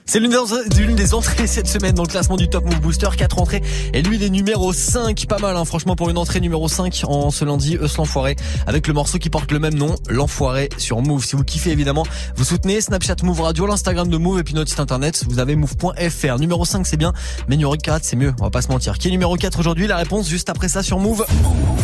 [0.04, 0.36] C'est l'une des,
[0.78, 3.08] l'une des entrées cette semaine dans le classement du Top Move Booster.
[3.16, 3.62] 4 entrées.
[3.94, 5.26] Et lui, il est numéro 5.
[5.26, 8.36] Pas mal, hein, franchement, pour une entrée numéro 5 en ce lundi, Eus l'Enfoiré.
[8.66, 11.24] Avec le morceau qui porte le même nom, L'Enfoiré sur Move.
[11.24, 12.04] Si vous kiffez, évidemment,
[12.36, 15.24] vous soutenez Snapchat Move Radio, l'Instagram de Move et puis notre site internet.
[15.28, 16.38] Vous avez move.fr.
[16.38, 17.12] Numéro 5, c'est bien.
[17.48, 18.34] Mais numéro 4, c'est mieux.
[18.40, 18.98] On va pas se mentir.
[18.98, 19.86] Qui est numéro 4 aujourd'hui?
[19.86, 21.24] La réponse juste après ça sur Move.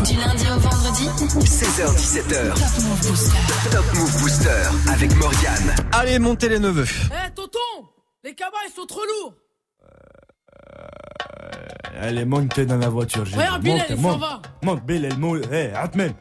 [0.05, 1.09] Du lundi au vendredi
[1.41, 2.55] 16h17h.
[2.55, 3.39] Top Move Booster.
[3.71, 4.58] Top Move Booster
[4.91, 5.75] avec Morgane.
[5.93, 6.87] Allez, montez les neveux.
[7.11, 7.59] Eh, tonton
[8.25, 9.35] Les cabas, ils sont trop lourds
[12.01, 13.25] Elle est montée dans la voiture.
[13.25, 14.21] Bilal, Monte, il s'en monte.
[14.21, 14.43] va.
[14.63, 15.43] Monte, Bilal, monte.
[15.53, 16.13] Eh, Atmen.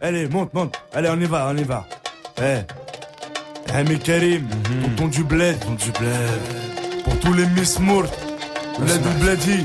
[0.00, 0.74] Allez, monte, monte.
[0.92, 1.86] Allez, on y va, on y va.
[2.40, 2.60] Eh.
[3.78, 5.58] Eh, mais Karim, pour ton du bled.
[5.60, 7.02] Ton du bled.
[7.04, 8.06] Pour tous les Miss Mourt.
[8.78, 9.64] Bled ou Bledi.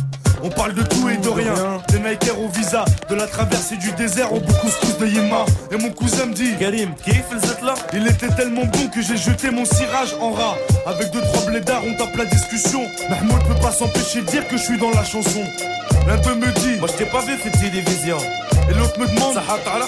[0.43, 1.53] On parle de tout et de rien.
[1.89, 4.67] Des Nike au visa, de la traversée du désert au beaucoup
[4.99, 5.45] de Yéma.
[5.71, 6.93] Et mon cousin me dit Karim,
[7.63, 10.55] là Il était tellement bon que j'ai jeté mon cirage en rat.
[10.87, 12.81] Avec deux trois blédards, on tape la discussion.
[13.09, 15.43] Mahmoud peut pas s'empêcher de dire que je suis dans la chanson.
[16.07, 18.17] L'un d'eux me dit Moi je t'ai pas vu faire télévision.
[18.69, 19.43] Et l'autre me demande Ça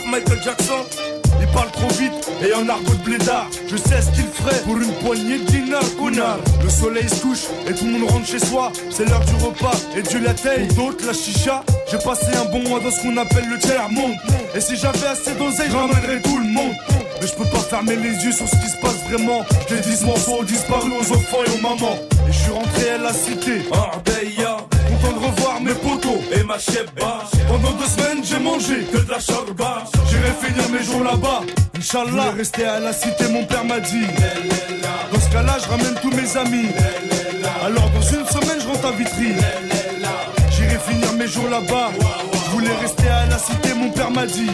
[0.10, 0.86] Michael Jackson
[1.44, 3.48] il parle trop vite et en argot de blédard.
[3.68, 6.40] Je sais ce qu'il ferait pour une poignée de dinars, connard.
[6.64, 8.72] Le soleil se couche et tout le monde rentre chez soi.
[8.90, 10.20] C'est l'heure du repas et Dieu
[10.76, 11.64] d'autres, la chicha.
[11.90, 14.14] J'ai passé un bon mois dans ce qu'on appelle le tiers monde.
[14.56, 16.74] Et si j'avais assez d'oseille, j'emmènerais tout le monde.
[17.22, 19.46] Mais je peux pas fermer les yeux sur ce qui se passe vraiment.
[19.70, 21.98] Les 10 morceaux ont disparu aux enfants et aux mamans.
[22.28, 24.58] Et je suis rentré à la cité, Arbeya.
[24.90, 27.24] Content de revoir mes potos et ma chebba.
[27.48, 29.84] Pendant deux semaines, j'ai mangé que de la charba.
[30.10, 31.42] J'irai finir mes jours là-bas.
[31.78, 34.08] Inch'Allah, rester à la cité, mon père m'a dit.
[35.12, 36.68] Dans ce cas-là, je ramène tous mes amis.
[37.64, 39.36] Alors, dans une semaine, je rentre à Vitry.
[41.24, 41.90] Mes jours là-bas.
[42.34, 44.52] Je voulais rester à la cité, mon père m'a dit.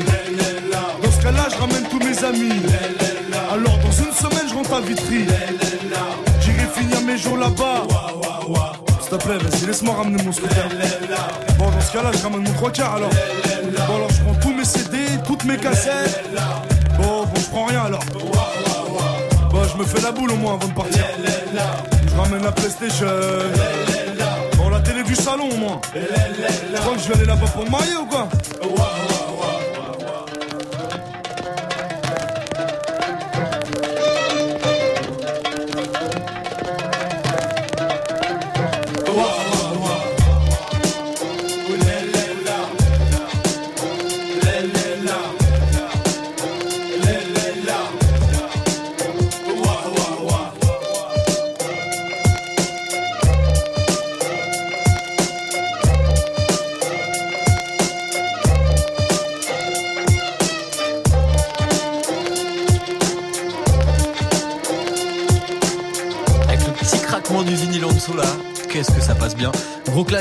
[1.02, 2.62] Dans ce cas-là, je ramène tous mes amis.
[3.52, 5.26] Alors, dans une semaine, je rentre à Vitry.
[6.42, 7.88] J'irai finir mes jours là-bas.
[9.02, 10.70] S'il te plaît, vas-y, laisse-moi ramener mon scooter.
[11.58, 13.10] Bon, dans ce cas-là, je ramène mon trois quarts alors.
[13.10, 16.24] Bon, alors je prends tous mes CD, toutes mes cassettes.
[17.00, 18.04] Bon, bon, je prends rien alors.
[19.50, 21.04] Bon, je me fais la boule au moins avant de partir.
[22.06, 23.08] Je ramène la PlayStation.
[24.90, 25.80] Télé du salon moins.
[25.94, 26.00] Tu
[26.82, 28.28] crois je vais aller là-bas pour me marier ou quoi?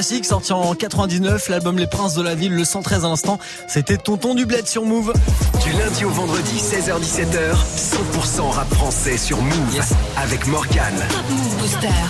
[0.09, 3.38] Classique sorti en 99, l'album Les Princes de la Ville, le 113 à l'instant.
[3.66, 5.12] C'était Tonton du Bled sur Move.
[5.62, 9.82] Du lundi au vendredi, 16h17h, 100% rap français sur Move
[10.16, 10.94] avec Morgan.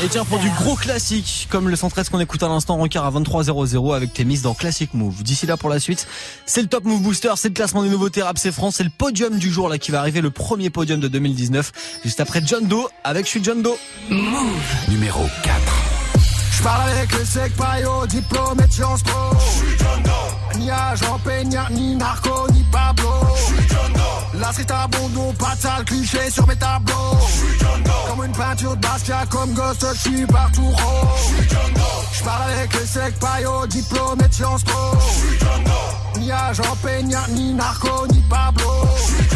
[0.05, 3.11] Et tiens, pour du gros classique, comme le 113 qu'on écoute à l'instant, rencard à
[3.11, 5.25] 23.00 avec tes mises dans Classic Move.
[5.25, 6.07] D'ici là pour la suite,
[6.47, 8.91] c'est le Top Move Booster, c'est le classement des nouveautés rap c'est France, c'est le
[8.97, 11.73] podium du jour là qui va arriver, le premier podium de 2019,
[12.05, 13.77] juste après John Doe avec Je suis John Doe.
[14.09, 15.78] Move numéro 4.
[16.59, 19.11] Je parle avec le sec paillot, diplômé de Sciences Po.
[19.39, 20.59] J'suis John Doe.
[20.59, 23.13] Ni agent peignard, ni narco, ni Pablo.
[23.37, 24.41] J'suis John Doe.
[24.41, 27.17] La street pas de sale cliché sur mes tableaux.
[27.29, 27.93] J'suis John Doe.
[28.09, 31.21] Comme une peinture de Basquiat, comme Ghost, j'suis partout rose.
[31.23, 31.83] J'suis John Doe.
[32.13, 34.99] J'parle avec le sec paillot, diplômé de Sciences Po.
[35.13, 36.08] J'suis John Doe.
[36.17, 38.71] Ni agent peignard, ni narco, ni Pablo.
[38.97, 39.29] J'suis.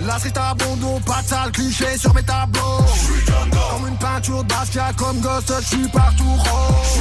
[0.00, 2.84] La street bon pas de sale cliché sur mes tableaux.
[2.94, 3.24] J'suis.
[3.70, 7.00] Comme une peinture de Basquiat, comme Ghost, j'suis partout rose.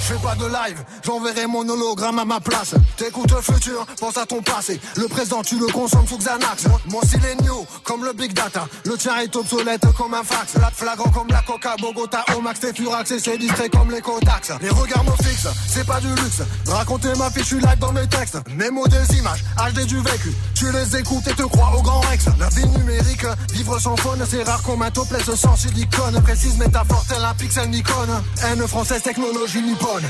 [0.00, 2.74] Je fais pas de live, j'enverrai mon hologramme à ma place.
[2.96, 4.80] T'écoutes le futur, pense à ton passé.
[4.96, 6.64] Le présent, tu le consommes sous Xanax.
[6.90, 8.66] Mon style est new, comme le big data.
[8.86, 10.54] Le tien est obsolète comme un fax.
[10.60, 14.00] La flagrant comme la coca, Bogota, au max, t'es furax et c'est distrait comme les
[14.00, 14.50] Kotax.
[14.60, 16.42] Les regards me fixent, c'est pas du luxe.
[16.66, 18.29] Raconter ma fiche, je suis live dans mes textes.
[18.54, 20.32] Mes mots des images, HD du vécu.
[20.54, 22.26] Tu les écoutes et te crois au grand Rex.
[22.38, 26.20] La vie numérique, vivre sans faune, c'est rare qu'on un topless sans silicone.
[26.22, 28.08] Précise métaphore, tel un pixel Nikon.
[28.44, 30.04] Haine française, technologie nippone.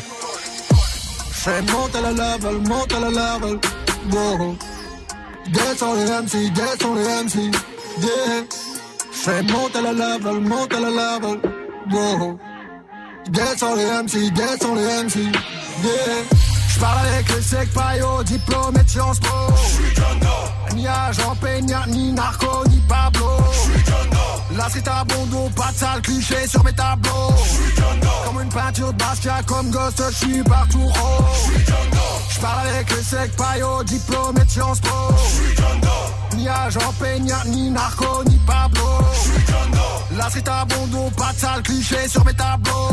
[1.31, 3.59] Fais monte à la level, monte à la level.
[4.13, 4.57] Wow.
[5.53, 7.57] Descends les MC, descends les MC.
[8.01, 8.45] Yeah.
[9.13, 11.41] Fais monte à la level, monte à la level.
[11.91, 12.39] Wow.
[13.31, 15.17] Descends les MC, descends les MC.
[15.83, 16.50] Yeah.
[16.75, 19.29] J'parle avec le sec paillot, diplômé de Sciences Po.
[19.57, 20.77] J'suis John Doe.
[20.77, 23.27] Ni agent peignard, ni narco, ni Pablo.
[23.53, 24.30] J'suis John Doe.
[24.61, 27.33] La street à bon pas de sale cliché sur mes tableaux.
[27.47, 28.09] J'suis Doe.
[28.27, 31.25] Comme une peinture de Bastia, comme Ghost, j'suis partout rose.
[31.47, 31.99] J'suis Doe.
[32.29, 35.15] J'parle avec le sec paillot, diplômé de Sciences Po.
[35.17, 36.37] J'suis Doe.
[36.37, 38.83] Ni agent Peña, ni narco, ni Pablo.
[40.17, 42.89] La street à bondo, pas de sale cliché sur mes tableaux.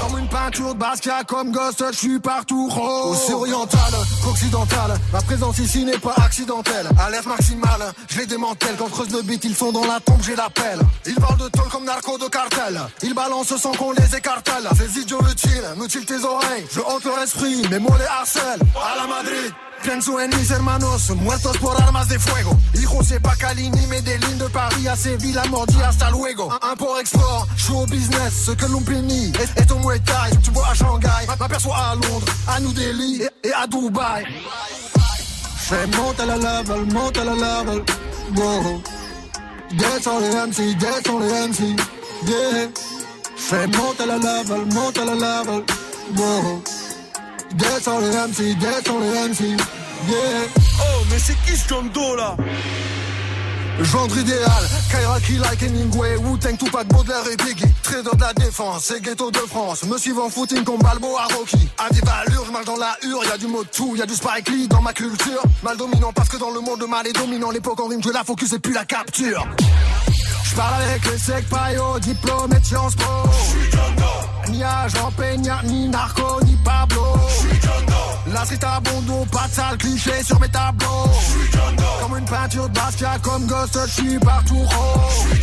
[0.00, 3.18] Comme une peinture de Basquiat, comme Ghost, je suis partout rose.
[3.18, 3.92] Aussi oriental
[4.24, 6.88] qu'occidental, ma présence ici n'est pas accidentelle.
[6.98, 8.76] Alerte maximale, je les démantèle.
[8.78, 10.36] Quand creuse le beat, ils sont dans la tombe, j'ai
[10.76, 10.86] l'appel.
[11.06, 12.80] Ils parlent de tôle comme narco de cartel.
[13.02, 14.68] Ils balancent sans qu'on les écartèle.
[14.76, 16.66] Ces idiots utiles, mutilent tes oreilles.
[16.72, 18.60] Je hante leur esprit, mes mots les harcèlent.
[18.76, 19.52] À la Madrid.
[19.82, 22.54] Pienso en mis hermanos, muertos por armas de fuego.
[22.74, 26.50] Hijo, c'est pas Cali ni Medellín de Paris à Séville, la mordi hasta luego.
[26.52, 29.98] Un- Import-export, show business, ce que l'on bénit est, est au Muay.
[30.42, 34.26] Tu vois à Shanghai, m'aperçois à Londres, à New Delhi et, et à Dubaï.
[35.56, 37.32] Fais monte à la level, monte à la
[38.36, 38.82] wow.
[39.72, 41.76] Descends les MC, descends les MC,
[42.26, 42.68] yeah.
[43.36, 45.62] Fais monte à la level, monte à la level,
[46.16, 46.62] wow.
[47.54, 49.56] Descends les MC, descends les MC,
[50.08, 50.16] yeah.
[50.80, 52.36] Oh, mais c'est qui ce Doe là?
[53.82, 57.72] Gendre idéal, Kairaki like Hemingway, Wu-Tang, Tupac, Baudelaire et Biggie.
[57.82, 59.84] Trader de la défense, c'est ghetto de France.
[59.84, 61.68] Me suivant footing comme Balboa Rocky.
[61.78, 64.06] À des valeurs, je marche dans la hure, y a du mot tout, y a
[64.06, 65.42] du Spike dans ma culture.
[65.62, 67.50] Mal dominant parce que dans le monde mal est dominant.
[67.50, 69.46] L'époque en rime, je la focus et puis la capture.
[70.44, 74.50] Je parle avec les secs paillots, diplôme et Sciences Po.
[74.50, 77.16] Ni agent Peña, ni narco, ni Pablo
[78.32, 81.10] La street à bondo, pas de sale cliché sur mes tableaux.
[82.00, 84.64] Comme une peinture de Basquiat, comme Ghost, je suis partout
[85.10, 85.40] J'suis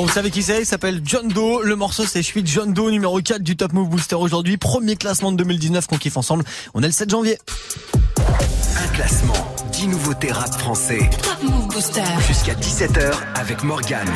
[0.00, 0.60] Bon, vous savez qui c'est?
[0.60, 1.60] Il s'appelle John Doe.
[1.62, 4.56] Le morceau, c'est Je suis John Doe, numéro 4 du Top Move Booster aujourd'hui.
[4.56, 6.42] Premier classement de 2019 qu'on kiffe ensemble.
[6.72, 7.36] On est le 7 janvier.
[8.82, 9.34] Un classement,
[9.72, 11.10] 10 nouveautés rap français.
[11.22, 12.00] Top Move Booster.
[12.26, 14.08] Jusqu'à 17h avec Morgane.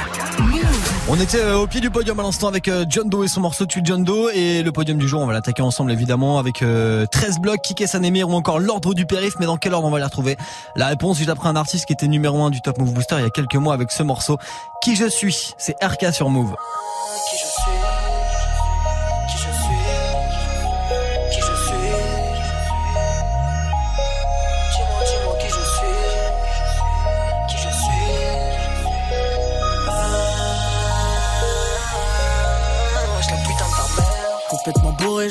[1.06, 3.42] On était euh, au pied du podium à l'instant avec euh, John Doe et son
[3.42, 4.30] morceau Tu John Doe.
[4.32, 7.86] Et le podium du jour, on va l'attaquer ensemble évidemment avec euh, 13 blocs, Kike
[7.86, 9.34] Sanemir ou encore l'ordre du périph'.
[9.38, 10.38] Mais dans quel ordre on va les retrouver?
[10.76, 13.22] La réponse juste après un artiste qui était numéro 1 du Top Move Booster il
[13.22, 14.38] y a quelques mois avec ce morceau.
[14.82, 16.54] Qui je suis C'est RK sur Move.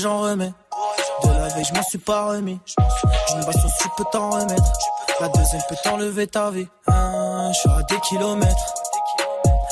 [0.04, 0.51] J'en remets.
[1.24, 2.60] De la veille, je m'en suis pas remis.
[3.30, 4.72] D'une baston, tu peux t'en remettre.
[5.22, 6.68] La deuxième peut t'enlever ta vie.
[6.88, 8.74] Hein, je suis à des kilomètres.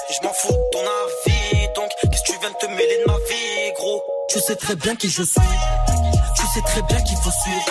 [0.10, 1.68] Et je m'en fous de ton avis.
[1.76, 4.02] Donc, qu'est-ce que tu viens de te mêler de ma vie, gros?
[4.30, 5.42] Tu sais très bien qui je suis.
[6.38, 7.66] Tu sais très bien qu'il faut suivre.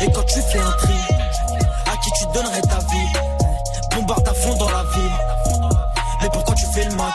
[0.00, 0.98] Et quand tu fais un tri,
[1.86, 3.12] à qui tu donnerais ta vie?
[3.94, 5.18] Bombarde à fond dans la ville.
[6.22, 7.14] Mais pourquoi tu fais le mac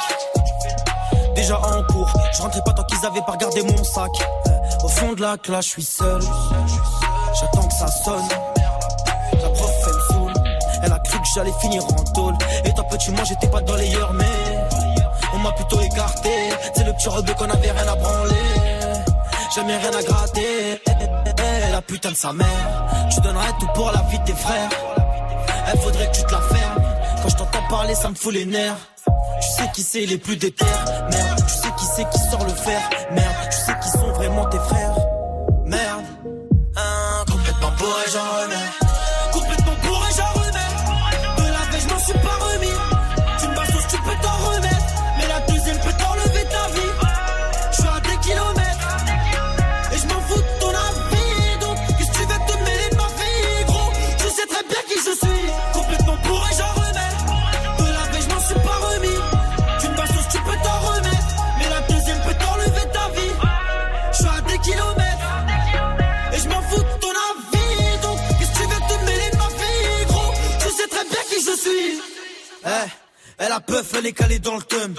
[1.43, 2.11] déjà en cours.
[2.33, 4.11] Je rentrais pas tant qu'ils avaient pas regardé mon sac.
[4.83, 6.21] Au fond de la classe, je suis seul.
[7.39, 8.27] J'attends que ça sonne.
[9.41, 10.33] La prof, elle me saoule.
[10.83, 12.35] Elle a cru que j'allais finir en tôle.
[12.63, 14.25] Et toi, petit, moi, j'étais pas dans les heures, mais
[15.33, 16.29] on m'a plutôt écarté.
[16.75, 18.35] C'est le petit rebeu qu'on avait rien à branler.
[19.53, 20.81] Jamais rien à gratter.
[20.87, 22.85] Eh, eh, La putain de sa mère.
[23.13, 24.69] Tu donnerais tout pour la vie de tes frères.
[25.71, 26.83] Elle faudrait que tu te la fermes.
[27.21, 28.92] Quand je t'entends parler, ça me fout les nerfs.
[29.63, 30.65] Tu sais qui c'est les plus déter
[31.09, 34.45] Merde, tu sais qui c'est qui sort le fer Merde, tu sais qui sont vraiment
[34.47, 35.02] tes frères
[74.05, 74.95] est calée dans le thème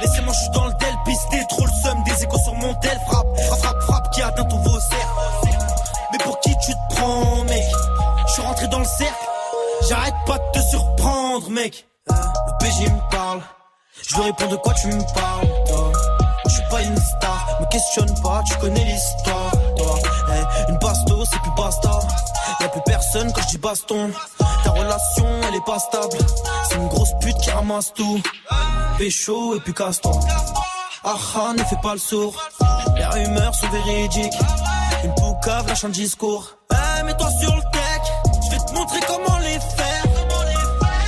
[0.00, 3.26] Laissez-moi, je dans le tel, pisté, trop le seum, des échos sur mon tel, frappe,
[3.60, 5.14] frappe, frappe, qui atteint ton cerf.
[6.12, 7.64] Mais pour qui tu te prends, mec?
[8.26, 9.26] Je suis rentré dans le cercle,
[9.88, 11.86] j'arrête pas de te surprendre, mec.
[12.08, 13.40] Le PG me parle,
[14.08, 15.92] je lui réponds de quoi tu me parles, toi?
[16.46, 19.98] Je suis pas une star, me questionne pas, tu connais l'histoire, toi.
[20.28, 21.98] Eh, une basto, c'est plus basta.
[22.60, 24.10] Y'a plus personne quand je dis baston
[24.78, 26.18] relation, elle est pas stable.
[26.68, 28.20] C'est une grosse pute qui ramasse tout.
[28.98, 30.18] Pécho et puis casse-toi.
[31.04, 32.34] Aha, ne fais pas le sourd.
[32.96, 34.38] Les rumeurs sont véridiques.
[35.04, 36.58] Une poucave lâche un discours.
[36.72, 38.02] Eh, mets-toi sur le tech.
[38.44, 40.02] Je vais te montrer comment les faire.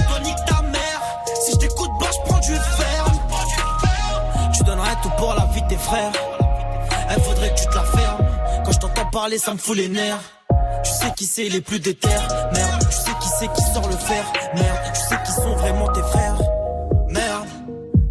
[0.09, 1.01] Toi, nique ta mère.
[1.45, 3.05] Si je t'écoute, bah, je prends du fer.
[4.55, 6.13] Tu donnerais tout pour la vie de tes frères.
[7.09, 8.27] Elle faudrait que tu te la fermes.
[8.65, 10.21] Quand je t'entends parler, ça me fout les nerfs.
[10.85, 12.09] Tu sais qui c'est les plus déter.
[12.55, 12.87] Merde,
[13.41, 14.25] sais qui sort le fer,
[14.55, 14.79] merde.
[14.95, 16.39] Tu sais qui sont vraiment tes frères,
[17.09, 17.49] merde.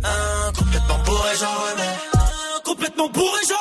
[0.04, 1.98] Hein, complètement bourré, j'en remets.
[2.16, 3.59] Hein, complètement bourré, j'en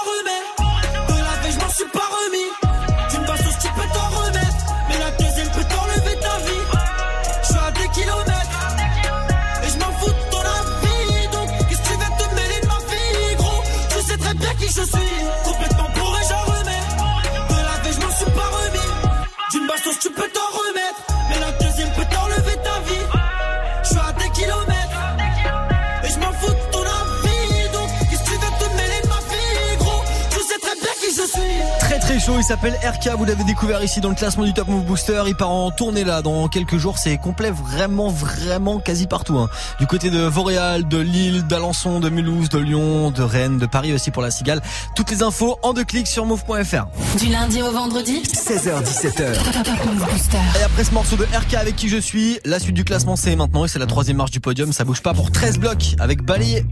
[32.28, 35.22] chaud, il s'appelle RK, vous l'avez découvert ici dans le classement du Top Move Booster,
[35.26, 39.38] il part en tournée là dans quelques jours, c'est complet vraiment vraiment quasi partout.
[39.38, 39.48] hein.
[39.80, 43.92] Du côté de Vauréal, de Lille, d'Alençon, de Mulhouse, de Lyon, de Rennes, de Paris
[43.94, 44.60] aussi pour la Cigale.
[44.94, 46.86] Toutes les infos en deux clics sur move.fr.
[47.18, 49.64] Du lundi au vendredi 16h17h.
[49.64, 50.38] Top Move Booster.
[50.60, 53.36] Et après ce morceau de RK avec qui je suis, la suite du classement c'est
[53.36, 56.22] maintenant et c'est la troisième marche du podium, ça bouge pas pour 13 blocs avec
[56.22, 56.66] Balayé.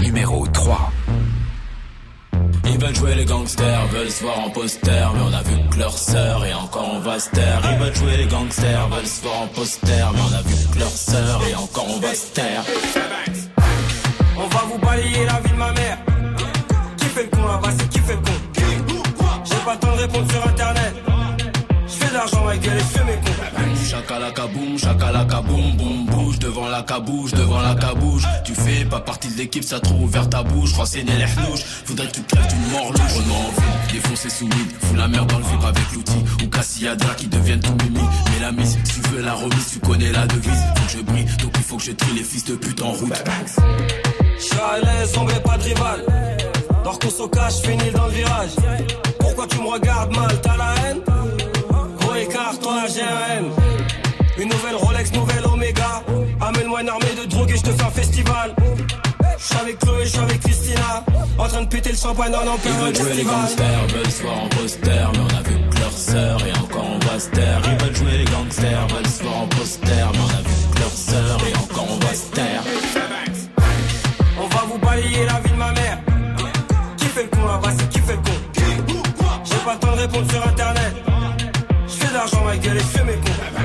[0.00, 0.92] Numéro 3.
[2.80, 5.78] Ils veulent jouer les gangsters, veulent se voir en poster, mais on a vu que
[5.78, 7.60] leur sœur et encore on va se taire.
[7.72, 10.78] Ils veulent jouer les gangsters, veulent se voir en poster, mais on a vu que
[10.78, 12.62] leur sœur et encore on va se taire.
[14.34, 15.98] On va vous balayer la vie de ma mère.
[16.96, 18.32] Qui fait le con là-bas, c'est qui fait le con?
[19.44, 20.79] J'ai pas le temps de répondre sur internet.
[24.30, 28.22] Chakalaka boum, chakalaka boum, boum, bouge devant la cabouche, devant la cabouche.
[28.44, 30.72] Tu fais pas partie de l'équipe, ça trouve ouvert ta bouche.
[30.74, 33.12] Renseigner les hnouches, faudrait que tu crèves d'une mort louche.
[33.16, 36.24] Renaud en ville, défoncé sous mine, fous la merde dans le vibre avec l'outil.
[36.44, 37.98] Ou Cassiadra qui deviennent tout mimi.
[38.32, 40.62] Mais la mise, tu veux la remise, tu connais la devise.
[40.76, 42.92] Faut que je brille, donc il faut que je trie les fils de pute en
[42.92, 43.12] route.
[44.38, 45.12] Je suis à l'aise,
[45.44, 46.04] pas de rival.
[46.84, 48.50] Dors qu'on cache, finis dans le virage.
[49.18, 51.00] Pourquoi tu me regardes mal, t'as la haine?
[51.98, 53.69] Gros écart, toi j'ai un M.
[54.38, 56.02] Une nouvelle Rolex, nouvelle Omega.
[56.40, 58.54] Amène-moi une armée de drogue et je te fais un festival.
[59.38, 61.04] Je suis avec Chloé, je suis avec Christina.
[61.38, 64.22] En train de péter le champagne en Ils plein veulent jouer les gangsters, veulent se
[64.22, 67.30] voir en poster, mais on a vu que leur sœur et encore on va se
[67.30, 67.60] taire.
[67.64, 70.80] Ils veulent jouer les gangsters, veulent se voir en poster, mais on a vu que
[70.80, 72.62] leur sœur et encore on va se taire.
[74.38, 75.98] On va vous balayer la vie de ma mère.
[76.96, 79.02] Qui fait le con là-bas, c'est qui fait le con?
[79.44, 80.94] J'ai pas le temps de répondre sur internet.
[81.86, 83.59] Je fais de l'argent, ma gueule, et je fais mes cons.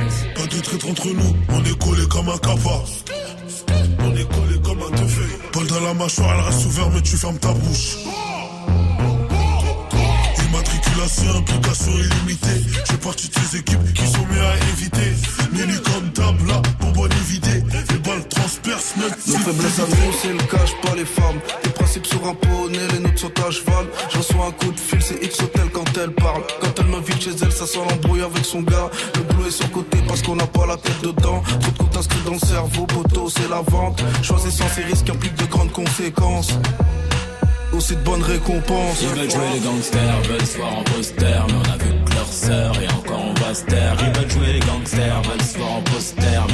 [0.65, 2.83] Traître entre nous, on est collé comme un capa.
[3.99, 5.21] On est collé comme un teufé.
[5.51, 7.97] Paul dans la mâchoire, elle reste ouverte, mais tu fermes ta bouche.
[10.49, 12.63] Immatriculation, implication illimitée.
[12.89, 15.13] J'ai parti de ces équipes qui sont mieux à éviter.
[15.53, 16.51] Nelly comme table,
[19.05, 21.39] Nos faiblesses à nous, c'est le cash, pas les femmes.
[21.63, 23.85] Les principes sur un poney, les nôtres sont à cheval.
[24.09, 26.41] Je reçois un coup de fil, c'est X Hotel quand elle parle.
[26.59, 28.89] Quand elle m'invite chez elle, ça sent l'embrouille avec son gars.
[29.15, 31.43] Le boulot est sur côté parce qu'on n'a pas la tête dedans.
[31.47, 34.01] Trop de comptes inscrits dans le cerveau, poteau, c'est la vente.
[34.23, 36.57] Choisissant ces risques implique de grandes conséquences.
[37.73, 39.01] Aussi de bonnes récompenses.
[39.01, 42.13] Ils veulent jouer les gangsters, veulent se voir en poster, mais on a vu que
[42.13, 43.97] leur sœur et encore on va se taire.
[43.99, 46.53] Ils veulent jouer les gangsters, veulent se voir en poster, mais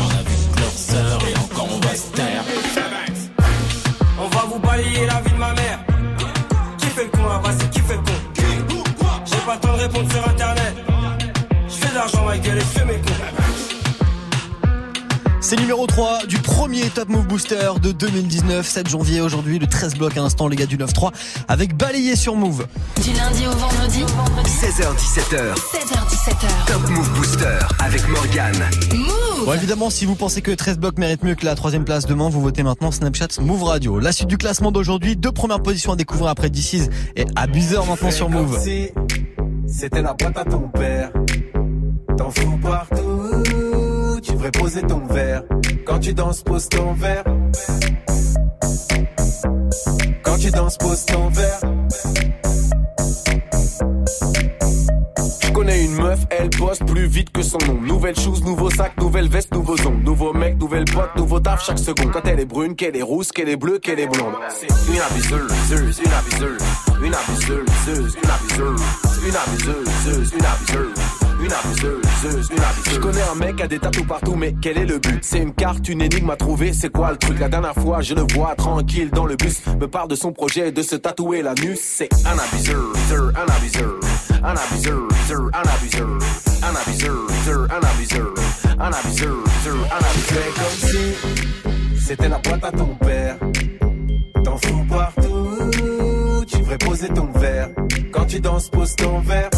[9.91, 10.73] pas le temps de répondre sur internet.
[11.67, 13.11] Je fais de l'argent, ma gueule, et je fais mes cons.
[15.43, 19.95] C'est numéro 3 du premier Top Move Booster de 2019, 7 janvier aujourd'hui, le 13
[19.95, 21.11] bloc à l'instant les gars du 9-3
[21.49, 22.65] avec balayé sur Move.
[23.03, 24.05] Du lundi au vendredi
[24.45, 25.55] 16h17h.
[25.55, 26.67] 16h17h.
[26.67, 28.63] Top Move Booster avec Morgane.
[28.93, 32.05] Move Bon évidemment si vous pensez que 13 blocs mérite mieux que la troisième place
[32.05, 33.99] demain, vous votez maintenant Snapchat Move Radio.
[33.99, 36.87] La suite du classement d'aujourd'hui, deux premières positions à découvrir après DC's
[37.17, 38.57] et Abuseur maintenant sur Move.
[39.71, 41.11] C'était la boîte à ton père.
[42.17, 43.43] T'en fous partout.
[44.21, 45.43] Tu devrais poser ton verre.
[45.85, 47.23] Quand tu danses, pose ton verre.
[50.23, 51.61] Quand tu danses, pose ton verre.
[56.29, 57.81] Elle bosse plus vite que son nom.
[57.81, 59.91] Nouvelle chose, nouveau sac, nouvelle veste, nouveau son.
[59.91, 62.11] Nouveau mec, nouvelle pote, nouveau taf chaque seconde.
[62.11, 64.33] Quand elle est brune, qu'elle est rousse, qu'elle est bleue, qu'elle est blonde.
[64.89, 66.57] Une abuseuse, une abuseuse,
[67.01, 68.87] une abuseuse, une abuseuse,
[69.25, 71.30] une abuseuse, une abuseuse.
[71.43, 72.93] Une abuseuse, une abuseuse.
[72.93, 75.19] Je connais un mec a des tatous partout, mais quel est le but?
[75.23, 77.39] C'est une carte, une énigme à trouver, c'est quoi le truc?
[77.39, 80.71] La dernière fois, je le vois tranquille dans le bus, me parle de son projet
[80.71, 81.79] de se tatouer la nuque.
[81.81, 83.99] C'est un abuseur, un abuseur,
[84.43, 85.01] un abuseur,
[85.53, 86.11] un abuseur,
[86.61, 88.33] un abuseur, un abuseur,
[88.79, 89.35] un abuseur,
[89.91, 90.53] un abuseur.
[90.55, 93.37] Comme si c'était la boîte à ton père.
[94.43, 95.30] T'en fous partout.
[98.31, 99.49] Tu danses, pose ton verre.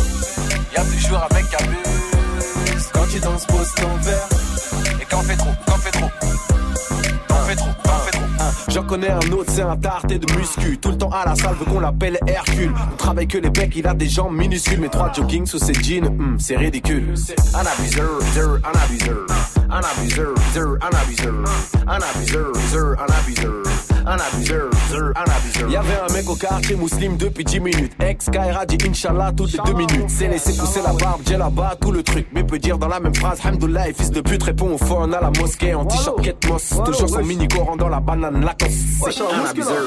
[0.75, 2.89] Y'a toujours avec abuse.
[2.91, 4.27] Quand tu danses, pose ton verre.
[4.99, 6.09] Et quand fait trop, quand fait trop.
[7.27, 8.23] Quand quand fait trop.
[8.69, 10.79] J'en connais un autre, c'est un tarté de muscu.
[10.79, 12.73] Tout le temps à la salle, veut qu'on l'appelle Hercule.
[12.93, 14.79] On travaille que les becs, il a des jambes minuscules.
[14.79, 17.13] Mais trois jogging sous ses jeans, hum, c'est ridicule.
[17.53, 19.27] Un abuseur, un abuseur.
[19.69, 21.45] Un abuseur, un abuseur.
[21.85, 23.82] Un un.
[24.05, 24.69] Un abuseur,
[25.15, 25.69] un abuseur.
[25.69, 27.93] Y'avait un mec au quartier musulman depuis 10 minutes.
[27.99, 30.09] Ex Kaira dit Inch'Allah toutes les deux minutes.
[30.09, 32.27] C'est laissé pousser la barbe, j'ai là-bas tout le truc.
[32.33, 35.21] Mais peut dire dans la même phrase, Hamdoullah, fils de pute répond au phone à
[35.21, 36.83] la mosquée en t-shirt Ketmos.
[36.85, 38.73] Toujours son mini coran dans la banane Lacoste.
[39.09, 39.83] C'est un abuseur,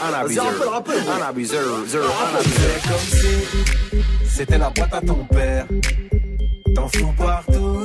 [0.00, 0.44] un abuseur.
[0.46, 2.04] Un abuseur, un abuseur.
[2.84, 3.26] comme si
[4.28, 5.66] c'était la boîte à ton père.
[6.74, 7.78] T'en fous partout,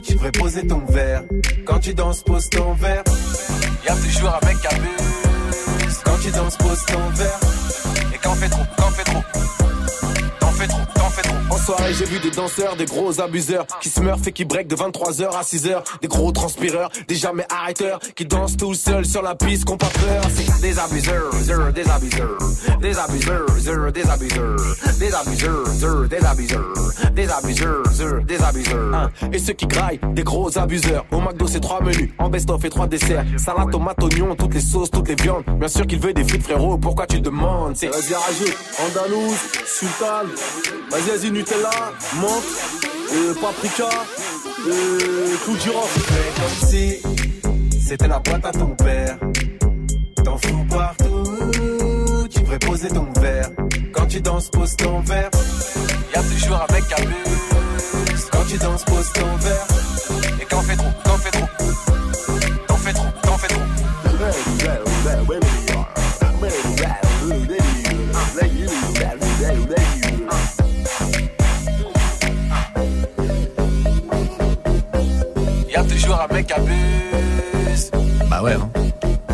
[0.00, 1.24] tu devrais poser ton verre.
[1.64, 3.04] Quand tu danses, pose ton verre.
[3.86, 5.98] Y'a toujours un mec qui abuse.
[6.04, 7.40] Quand tu danses, pose ton verre.
[8.14, 9.22] Et quand fait trop, quand fait trop.
[10.40, 11.57] T'en fais trop, t'en fais trop.
[11.58, 14.68] En soirée, j'ai vu des danseurs, des gros abuseurs qui se meurent et qui break
[14.68, 15.82] de 23h à 6h.
[16.00, 19.88] Des gros transpireurs, des jamais arrêteurs qui dansent tout seuls sur la piste, qu'on pas
[19.88, 20.22] peur.
[20.32, 22.36] C'est des abuseurs, des abuseurs, des abuseurs,
[22.80, 24.56] des abuseurs, des abuseurs,
[25.00, 25.54] des abuseurs,
[27.12, 29.10] des abuseurs, des abuseurs.
[29.32, 31.06] Et ceux qui graillent, des gros abuseurs.
[31.10, 33.24] Au McDo, c'est trois menus, en best-of et trois desserts.
[33.36, 35.44] Salade, tomate, oignon, toutes les sauces, toutes les viandes.
[35.58, 36.78] Bien sûr qu'il veut des frites, frérot.
[36.78, 37.76] Pourquoi tu demandes?
[37.76, 38.56] C'est Vas-y, rajoute.
[38.78, 40.24] Andalouse, Sultan.
[40.90, 41.70] Vas-y, vas-y, Nutella,
[42.20, 42.44] menthe,
[43.12, 43.88] euh, paprika,
[44.66, 46.00] euh, clou de girofle.
[46.00, 49.18] Fais comme si c'était la boîte à ton père.
[50.24, 53.50] T'en fous partout, tu devrais poser ton verre.
[53.92, 55.30] Quand tu danses, pose ton verre.
[56.14, 58.24] Y'a toujours avec abuse.
[58.30, 59.66] Quand tu danses, pose ton verre.
[60.40, 61.87] Et quand fait trop, quand fait trop.
[76.08, 77.90] Toujours un mec abuse.
[78.30, 78.70] Bah ouais, hein.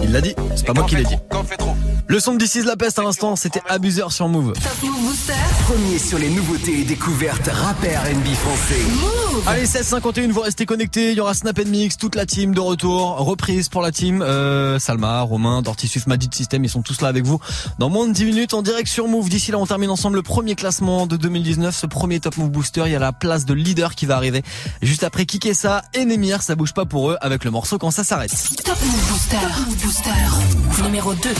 [0.02, 1.14] il l'a dit, c'est pas moi qui l'ai dit.
[1.30, 1.76] Quand fait trop.
[2.06, 4.52] Le son de This is la peste à l'instant, c'était Abuseur sur Move.
[4.52, 5.32] Top Move Booster.
[5.66, 8.82] Premier sur les nouveautés et découvertes rappeurs NB français.
[9.00, 9.42] Move.
[9.46, 11.12] Allez, 1651, vous restez connectés.
[11.12, 13.16] Il y aura Snap Mix, toute la team de retour.
[13.16, 14.20] Reprise pour la team.
[14.20, 17.40] Euh, Salma, Romain, Dortisuf, Magic System, ils sont tous là avec vous.
[17.78, 19.30] Dans moins de 10 minutes, en direct sur Move.
[19.30, 21.74] D'ici là, on termine ensemble le premier classement de 2019.
[21.74, 22.82] Ce premier Top Move Booster.
[22.84, 24.42] Il y a la place de leader qui va arriver.
[24.82, 28.04] Juste après Kikessa et Nemir, ça bouge pas pour eux avec le morceau quand ça
[28.04, 28.30] s'arrête.
[28.62, 29.36] Top Move Booster.
[29.40, 30.82] Top Move Booster.
[30.82, 31.30] Numéro 2.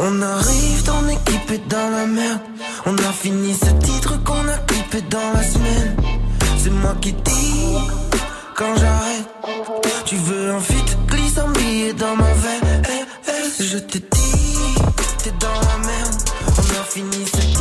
[0.00, 2.40] On arrive dans équipe et dans la merde.
[2.86, 5.96] On a fini ce titre qu'on a clippé dans la semaine.
[6.56, 7.76] C'est moi qui dis
[8.54, 9.28] quand j'arrête.
[10.04, 10.74] Tu veux un fit,
[11.08, 12.82] glisse un billet dans ma veine.
[12.88, 14.78] Eh, eh, je te dis,
[15.24, 16.22] t'es dans la merde.
[16.46, 17.57] On a fini ce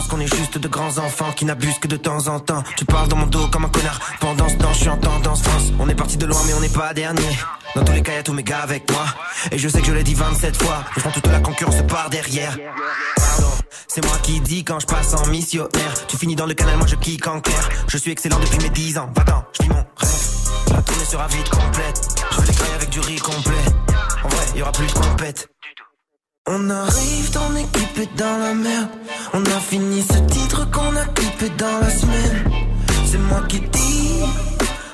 [0.00, 2.62] pense qu'on est juste de grands enfants qui n'abusent que de temps en temps.
[2.76, 4.00] Tu parles dans mon dos comme un connard.
[4.20, 5.72] Pendant ce temps, je suis en tendance France.
[5.78, 7.28] On est parti de loin, mais on n'est pas dernier.
[7.74, 9.04] Dans tous les cas, y'a tous mes gars avec moi.
[9.52, 10.84] Et je sais que je l'ai dit 27 fois.
[10.94, 12.56] Je prends toute la concurrence par derrière.
[13.16, 13.50] Pardon,
[13.88, 16.06] c'est moi qui dis quand je passe en missionnaire.
[16.08, 17.68] Tu finis dans le canal, moi je kick en clair.
[17.88, 19.10] Je suis excellent depuis mes 10 ans.
[19.14, 20.74] Va-t'en, je vis mon rêve.
[20.74, 22.08] La tournée sera vite complète.
[22.30, 23.64] Je veux les avec du riz complet.
[24.24, 25.48] En vrai, y aura plus de compète.
[26.46, 28.88] On arrive dans équipe et dans la merde.
[29.34, 32.44] On a fini ce titre qu'on a clippé dans la semaine.
[33.04, 34.24] C'est moi qui dis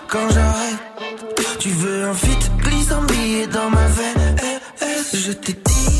[0.08, 0.82] quand j'arrête.
[1.60, 4.36] Tu veux un fit, glisse un billet dans ma veine.
[4.42, 5.95] Eh, eh, je t'ai dit,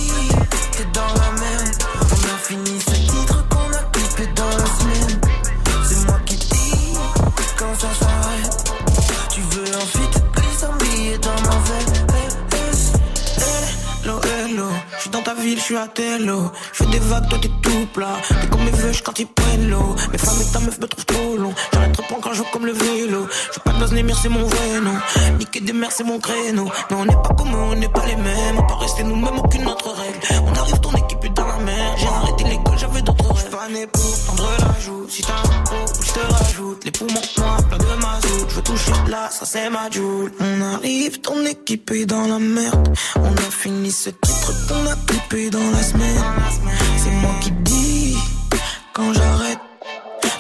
[15.11, 16.51] dans ta ville, j'suis à Tello.
[16.73, 18.17] J'fais des vagues, toi t'es tout plat.
[18.29, 19.95] T'es comme mes veuches quand ils prennent l'eau.
[20.13, 21.55] Mes femmes et ta meuf me trouvent trop long.
[21.73, 23.27] J'arrête trop quand je joue comme le vélo.
[23.51, 24.97] J'fais pas de buzz, Némir, c'est mon vrai nom.
[25.39, 26.71] Niquer des mers, c'est mon créneau.
[26.91, 28.59] Mais on n'est pas comme eux, on n'est pas les mêmes.
[28.59, 30.45] On peut rester nous-mêmes, aucune autre règle.
[30.47, 31.95] On arrive, ton équipe est dans la mer.
[31.97, 33.51] J'ai arrêté l'école, j'avais d'autres rêves.
[33.51, 35.07] Pas né pour tendre la joue.
[35.09, 36.85] Si t'as un pot, je te rajoute.
[36.85, 38.47] Les poumons noirs, plein de mazout.
[38.51, 40.33] J'veux toucher là, ça c'est ma joule.
[40.41, 42.95] On arrive, ton équipe est dans la merde.
[43.17, 46.23] On a fini ce titre qu'on a clippé dans la semaine.
[46.97, 48.17] C'est moi qui dis
[48.93, 49.59] quand j'arrête.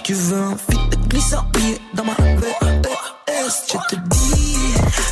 [0.02, 1.44] Tu veux un fit de glissant
[1.94, 2.46] dans ma VS.
[3.68, 4.56] Je te dis,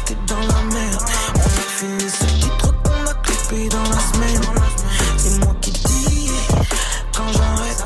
[0.06, 1.02] t'es dans la merde.
[1.34, 4.42] On a fini ce titre qu'on a clippé dans la semaine.
[5.16, 6.30] C'est moi qui dis
[7.16, 7.82] quand j'arrête.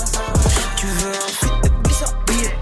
[0.76, 2.56] Tu veux un fit de glissant billet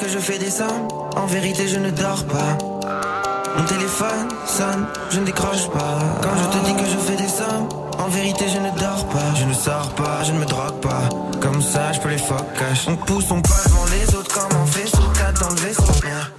[0.00, 3.25] que je fais des sommes, en vérité je ne dors pas.
[3.56, 5.98] Mon téléphone sonne, je ne décroche pas.
[6.22, 9.34] Quand je te dis que je fais des sommes, en vérité je ne dors pas.
[9.34, 11.08] Je ne sors pas, je ne me drogue pas.
[11.40, 12.86] Comme ça je peux les cash.
[12.88, 15.82] On pousse, on passe devant les autres comme on fait 4 dans le vaisseau.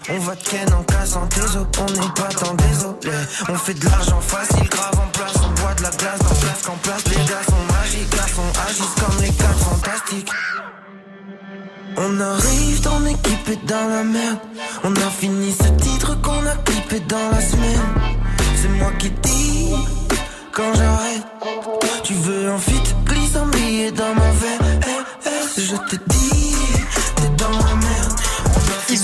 [0.10, 3.18] On va de ken en cassant tes os, on n'est pas tant désolé.
[3.50, 6.62] On fait de l'argent facile, grave en place, on boit de la glace dans place
[6.66, 7.04] qu'en place.
[7.08, 10.32] Les gars sont magiques, garçons agissent comme les quatre fantastiques.
[12.00, 14.38] On arrive, ton équipe est dans la merde.
[14.84, 17.82] On a fini ce titre qu'on a clippé dans la semaine.
[18.56, 19.74] C'est moi qui dis
[20.52, 21.26] quand j'arrête.
[22.04, 24.80] Tu veux un fit, glisse un billet dans ma veine.
[24.86, 26.47] Eh, eh, je te dis,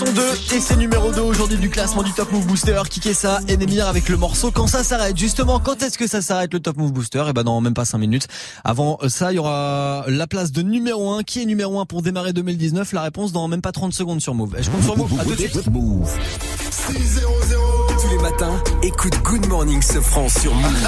[0.04, 2.82] Ils sont deux et c'est numéro 2 aujourd'hui du classement du Top Move Booster.
[2.90, 5.18] Kikessa et Nemir avec le morceau Quand ça s'arrête.
[5.18, 7.24] Justement, quand est-ce que ça s'arrête le Top Move Booster?
[7.30, 8.28] Et ben dans même pas 5 minutes.
[8.66, 11.24] Avant ça, il y aura la place de numéro 1.
[11.24, 14.34] Qui est numéro 1 pour démarrer 2019 La réponse dans même pas 30 secondes sur
[14.34, 14.56] Move.
[14.58, 15.20] Et je compte sur.
[15.20, 15.68] À tout de suite.
[15.68, 16.12] Move.
[16.76, 20.88] Tous les matins, écoute Good Morning Sofran sur Move.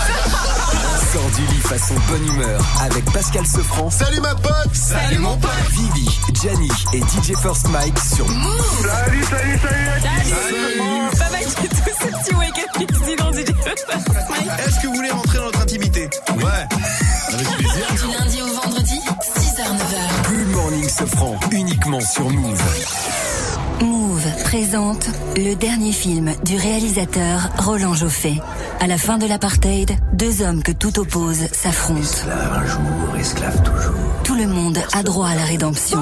[1.14, 3.92] Sors du lit façon bonne humeur avec Pascal Sofran.
[3.92, 8.66] Salut ma pote Salut mon pote Vivi, Gianni et DJ First Mike sur Move.
[8.82, 13.50] Salut, salut, salut Salut Pas mal du tout ce petit wake-up ici dans DJ
[14.66, 16.68] Est-ce que vous voulez rentrer dans notre intimité Ouais
[17.32, 19.00] Avec plaisir Du lundi au vendredi,
[19.38, 20.30] 6h, 9h.
[20.30, 22.62] Good Morning Sofran, uniquement sur Move.
[23.82, 28.40] Move présente le dernier film du réalisateur Roland Joffé.
[28.80, 32.02] À la fin de l'apartheid, deux hommes que tout oppose s'affrontent.
[32.02, 34.00] Esclave un jour, esclave toujours.
[34.24, 36.00] Tout le monde a droit à la rédemption.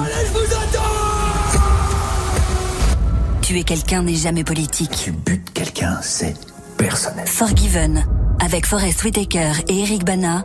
[3.42, 4.92] Tuer quelqu'un n'est jamais politique.
[5.04, 6.34] Tu butes quelqu'un, c'est
[6.76, 7.26] personnel.
[7.26, 8.04] Forgiven,
[8.40, 10.44] avec Forrest Whitaker et Eric Bana,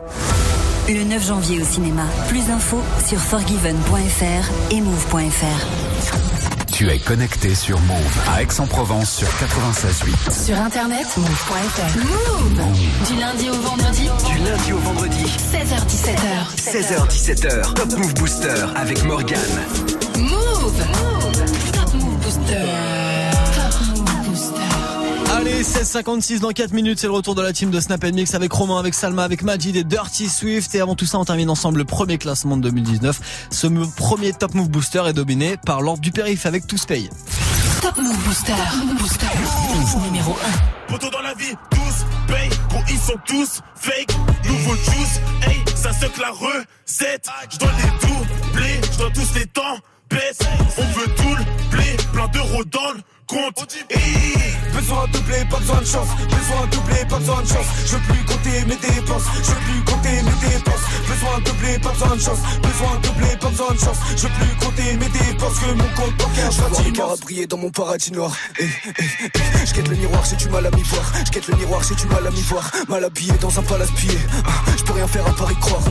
[0.88, 2.04] le 9 janvier au cinéma.
[2.28, 5.89] Plus d'infos sur forgiven.fr et move.fr.
[6.80, 10.46] Tu es connecté sur Move à Aix-en-Provence sur 96.8.
[10.46, 11.98] Sur internet, move.fr.
[11.98, 16.56] Move Du lundi au vendredi, Du lundi au vendredi, 16h, 17h.
[16.56, 19.38] 16h17h, Top Move Booster avec Morgane.
[20.20, 20.82] Move
[21.74, 22.99] Top Move Booster.
[25.50, 25.56] Top Move Booster.
[25.56, 28.52] Allez, 16h56 dans 4 minutes, c'est le retour de la team de Snap Mix avec
[28.52, 30.74] Romain, avec Salma, avec Majid et Dirty Swift.
[30.74, 33.48] Et avant tout ça, on termine ensemble le premier classement de 2019.
[33.50, 37.10] Ce premier Top Move Booster est dominé par l'ordre du périph avec Tous Pay.
[37.82, 38.54] Top Move Booster.
[38.98, 39.26] Booster.
[40.04, 40.36] Numéro
[40.88, 40.92] 1.
[40.92, 44.16] Poto dans la vie, tous paye, gros ils sont tous fake.
[44.44, 47.28] Nouveau juice, hey, ça se la recette.
[47.50, 49.78] Je dois les doubler, je dois tous les temps
[50.10, 50.38] baisse.
[50.78, 53.86] On veut tout le blé, plein d'euros dans le compte.
[54.74, 56.08] Besoin de doubler, pas besoin de chance.
[56.18, 57.66] Besoin de doubler, pas besoin de chance.
[57.86, 59.26] Je veux plus compter mes dépenses.
[59.42, 60.84] Je veux plus compter mes dépenses.
[61.06, 62.40] Besoin de doubler, pas besoin de chance.
[62.62, 63.98] Besoin de doubler, pas besoin de chance.
[64.16, 65.29] Je veux plus compter mes dépenses.
[65.50, 67.20] Que mon compte bancaire soit immense.
[67.20, 68.32] briller dans mon paradis noir.
[68.58, 69.66] Eh, eh, eh.
[69.66, 71.12] Je le miroir, j'ai du mal à m'y voir.
[71.34, 72.70] Je le miroir, j'ai du mal à m'y voir.
[72.88, 74.16] Mal habillé dans un palace pillé.
[74.46, 75.82] Ah, Je peux rien faire à part y croire.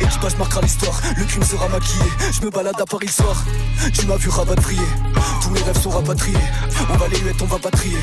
[0.00, 1.00] Équipage marquera l'histoire.
[1.16, 2.04] Le crime sera maquillé.
[2.32, 3.44] Je me balade à Paris le soir.
[3.94, 4.88] Tu m'as vu rapatrier.
[5.42, 6.36] Tous mes rêves sont rapatriés.
[6.90, 7.98] On va les huettes, on va pas trier.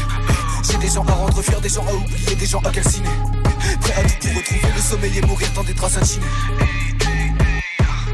[0.64, 3.10] J'ai des gens à rendre fiers, des gens à oublier, des gens à calciner.
[3.82, 6.26] Prêt à tout pour retrouver le sommeil et mourir dans des draps intimés.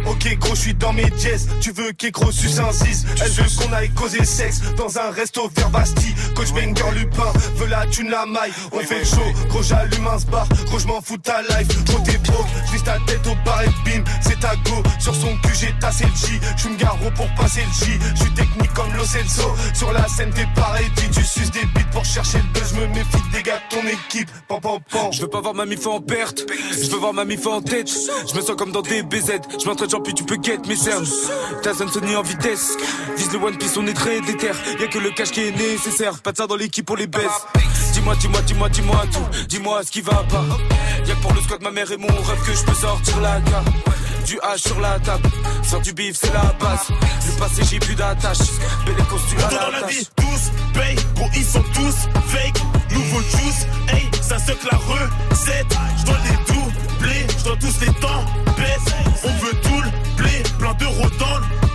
[0.08, 3.44] Ok gros je suis dans mes jazz Tu veux qu'Écro suce un 6 Elle veut
[3.58, 6.14] qu'on aille causer sexe Dans un resto vers Bastille.
[6.36, 8.52] Coach Banger Lupin Veut la thune la maille.
[8.72, 11.68] On fait le show Gros j'allume un bar Gros je m'en fous de ta life.
[11.86, 14.04] Gros t'es broke J'vise ta tête au bar et bim.
[14.22, 14.82] C'est ta go.
[15.00, 16.40] Sur son cul j'ai tassé le J.
[16.58, 17.92] J'suis me garrot pour passer le J.
[18.16, 19.54] J'suis technique comme Lo Celso.
[19.74, 22.74] Sur la scène t'es pareil Tu suces des bites pour chercher le buzz.
[22.74, 24.30] Je me méfie des gars de ton équipe.
[24.48, 27.26] Pam pam pam Je veux pas voir ma mif en perte, je veux voir ma
[27.26, 27.90] mif en tête.
[27.90, 30.76] Je me sens comme dans des BZ, je m'entraîne genre puis tu peux get mes
[30.76, 31.06] cernes.
[31.62, 32.78] Ta zone Sony en vitesse,
[33.18, 34.52] vise le One Piece, on est très déter.
[34.80, 37.46] Y'a que le cash qui est nécessaire, pas de ça dans l'équipe, on les baisse.
[37.94, 40.46] Dis-moi, dis-moi, dis-moi, dis-moi tout, dis-moi ce qui va pas.
[41.06, 43.42] Y'a que pour le squat, ma mère et mon rêve que je peux sortir la
[43.42, 43.66] gare.
[44.26, 45.30] Du H sur la table,
[45.64, 46.88] faire du bif c'est la base.
[46.90, 48.38] Le passé j'ai plus d'attache,
[48.86, 52.62] belle costume à Tout dans la la vie, tous paye, gros ils sont tous fake.
[52.92, 55.76] Nouveau juice, hey, ça se la recette.
[56.00, 56.52] Je dois les
[57.02, 58.26] doubler, je dois tous les temps
[58.58, 58.94] baisse.
[59.24, 61.71] On veut tout le blé, plein d'euros dans le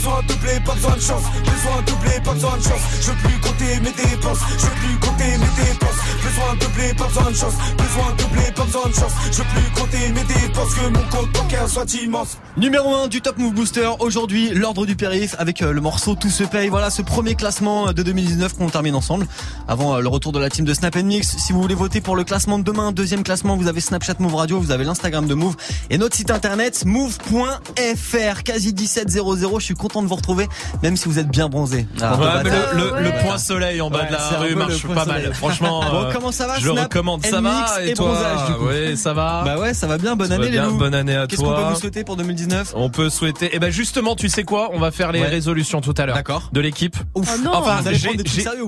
[0.00, 1.22] Besoin de doubler, pas besoin de chance.
[1.44, 2.80] Besoin de doubler, pas besoin de chance.
[3.02, 4.38] Je veux plus compter mes dépenses.
[4.58, 6.00] Je veux plus compter mes dépenses.
[6.24, 7.54] Besoin de doubler, pas besoin de chance.
[7.76, 9.12] Besoin de doubler, pas besoin de chance.
[9.30, 10.74] Je veux plus compter mes dépenses.
[10.74, 12.38] Que mon compte bancaire soit immense.
[12.56, 16.30] Numéro 1 du Top Move Booster, aujourd'hui l'ordre du périph avec euh, le morceau Tout
[16.30, 16.68] se paye.
[16.68, 19.26] Voilà ce premier classement euh, de 2019 qu'on termine ensemble.
[19.68, 22.16] Avant euh, le retour de la team de Snap Mix, si vous voulez voter pour
[22.16, 25.34] le classement de demain, deuxième classement, vous avez Snapchat Move Radio, vous avez l'Instagram de
[25.34, 25.56] Move
[25.90, 28.39] et notre site internet move.fr.
[28.44, 30.48] Quasi 1700, je suis content de vous retrouver,
[30.82, 31.86] même si vous êtes bien bronzé.
[32.00, 34.86] Ah, ouais, mais le, le, le point soleil en bas Ouais, de la rue marche
[34.86, 35.22] pas soleil.
[35.24, 35.34] mal.
[35.34, 37.24] Franchement, Bon, euh, comment ça va, Je Snap, recommande.
[37.26, 39.42] Ça va et et toi bronzage, du coup Oui, ça va.
[39.44, 40.16] Bah ouais, ça va bien.
[40.16, 40.76] Bonne Ça année, les bien, loups.
[40.78, 43.54] bonne année à Qu'est-ce qu'on peut vous souhaiter pour 2019 On peut souhaiter.
[43.54, 45.26] Et ben justement, tu sais quoi On va faire les Ouais.
[45.28, 46.16] résolutions tout à l'heure.
[46.16, 46.48] D'accord.
[46.52, 46.96] De l'équipe.
[47.14, 47.28] Ouf.
[47.34, 48.16] Oh non, enfin, j'ai-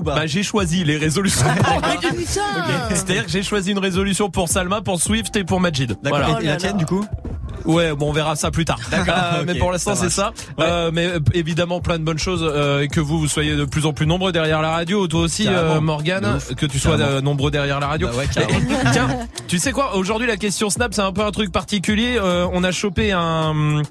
[0.03, 1.45] bah, j'ai choisi les résolutions
[2.89, 5.95] C'est-à-dire que j'ai choisi une résolution pour Salma, pour Swift et pour Majid.
[6.03, 6.39] D'accord.
[6.41, 7.05] Et- Et la tienne, du coup
[7.65, 8.79] Ouais, bon, on verra ça plus tard.
[8.91, 10.33] D'accord, Euh, mais pour l'instant, c'est ça.
[10.59, 13.65] Euh, mais euh, évidemment, plein de bonnes choses euh, et que vous, vous soyez de
[13.65, 15.07] plus en plus nombreux derrière la radio.
[15.07, 18.07] Toi aussi, euh, Morgane, que tu sois euh, nombreux derrière la radio.
[18.09, 19.07] Bah ouais, Et- tiens,
[19.47, 22.17] tu sais quoi Aujourd'hui, la question Snap, c'est un peu un truc particulier.
[22.17, 23.81] Euh, on a chopé un.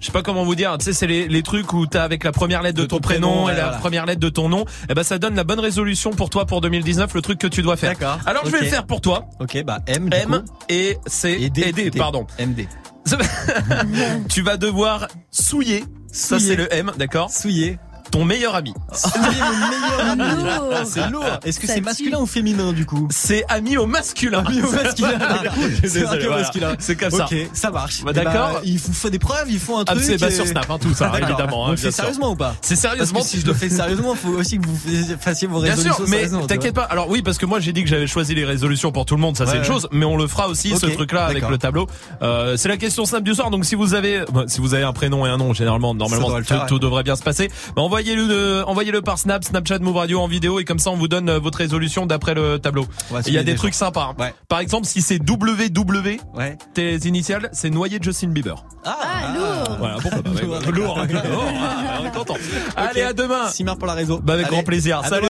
[0.00, 2.22] Je sais pas comment vous dire, tu sais, c'est les, les trucs où t'as avec
[2.22, 4.48] la première lettre de, De ton, ton prénom, prénom, et la première lettre de ton
[4.48, 4.64] nom.
[4.88, 7.62] Et ben, ça donne la bonne résolution pour toi pour 2019, le truc que tu
[7.62, 7.90] dois faire.
[7.98, 8.20] D'accord.
[8.24, 9.24] Alors, je vais le faire pour toi.
[9.40, 10.08] Ok, bah M.
[10.08, 10.52] du M coup.
[10.68, 11.62] et C Et D.
[11.62, 11.98] et D, T.
[11.98, 12.28] pardon.
[12.38, 12.68] MD.
[14.28, 16.48] tu vas devoir souiller, ça Souiller.
[16.50, 17.78] c'est le M, d'accord Souillé.
[18.10, 18.72] Ton meilleur ami.
[18.92, 20.42] Souillé, mon meilleur ami.
[20.44, 20.64] Lourd.
[20.78, 21.24] Ah, C'est lourd.
[21.44, 24.44] Est-ce que c'est masculin ou féminin, du coup C'est ami au masculin.
[24.46, 25.18] Ami au masculin.
[25.20, 25.38] Ah,
[25.84, 26.74] C'est masculin.
[26.78, 27.24] C'est comme ça.
[27.24, 28.02] Ok, ça marche.
[28.04, 28.60] Bah, Eh ben, d'accord.
[28.64, 30.04] il faut des preuves, il faut un Ah, truc.
[30.04, 31.28] c'est bah, et- sur Snap, hein, tout ça, D'accord.
[31.28, 31.66] évidemment.
[31.66, 33.20] hein, bien c'est sérieusement ou pas C'est Parce sérieusement.
[33.20, 34.78] que si je le fais sérieusement, il faut aussi que vous
[35.20, 36.84] fassiez vos Bien résolutions sûr, mais t'inquiète pas.
[36.84, 39.20] Alors oui, parce que moi j'ai dit que j'avais choisi les résolutions pour tout le
[39.20, 41.86] monde, ça c'est une chose, mais on le fera aussi ce truc-là avec le tableau.
[42.22, 43.50] Euh, c'est la question simple du soir.
[43.50, 46.30] Donc si vous avez, bah, si vous avez un prénom et un nom, généralement, normalement,
[46.68, 47.50] tout devrait bien se passer.
[47.76, 51.08] Bah, envoyez-le, envoyez-le par Snap, Snapchat, Move Radio en vidéo et comme ça on vous
[51.08, 52.86] donne euh, votre résolution d'après le tableau.
[53.26, 54.10] Il y a des des trucs sympas.
[54.12, 54.22] hein.
[54.22, 54.32] Ouais.
[54.48, 56.56] Par exemple, si c'est WW, Ouais.
[56.74, 58.64] tes initiales, c'est noyé de Justin Bieber.
[58.84, 60.70] Ah, lourd Voilà, pourquoi pas, ouais, Lourd.
[60.70, 61.06] Lourd, hein.
[61.10, 62.36] Lourd, ah, on est content.
[62.76, 63.48] Allez, à demain.
[63.48, 64.20] Simar pour la réseau.
[64.22, 65.00] Bah, avec Allez, grand plaisir.
[65.04, 65.26] Salut.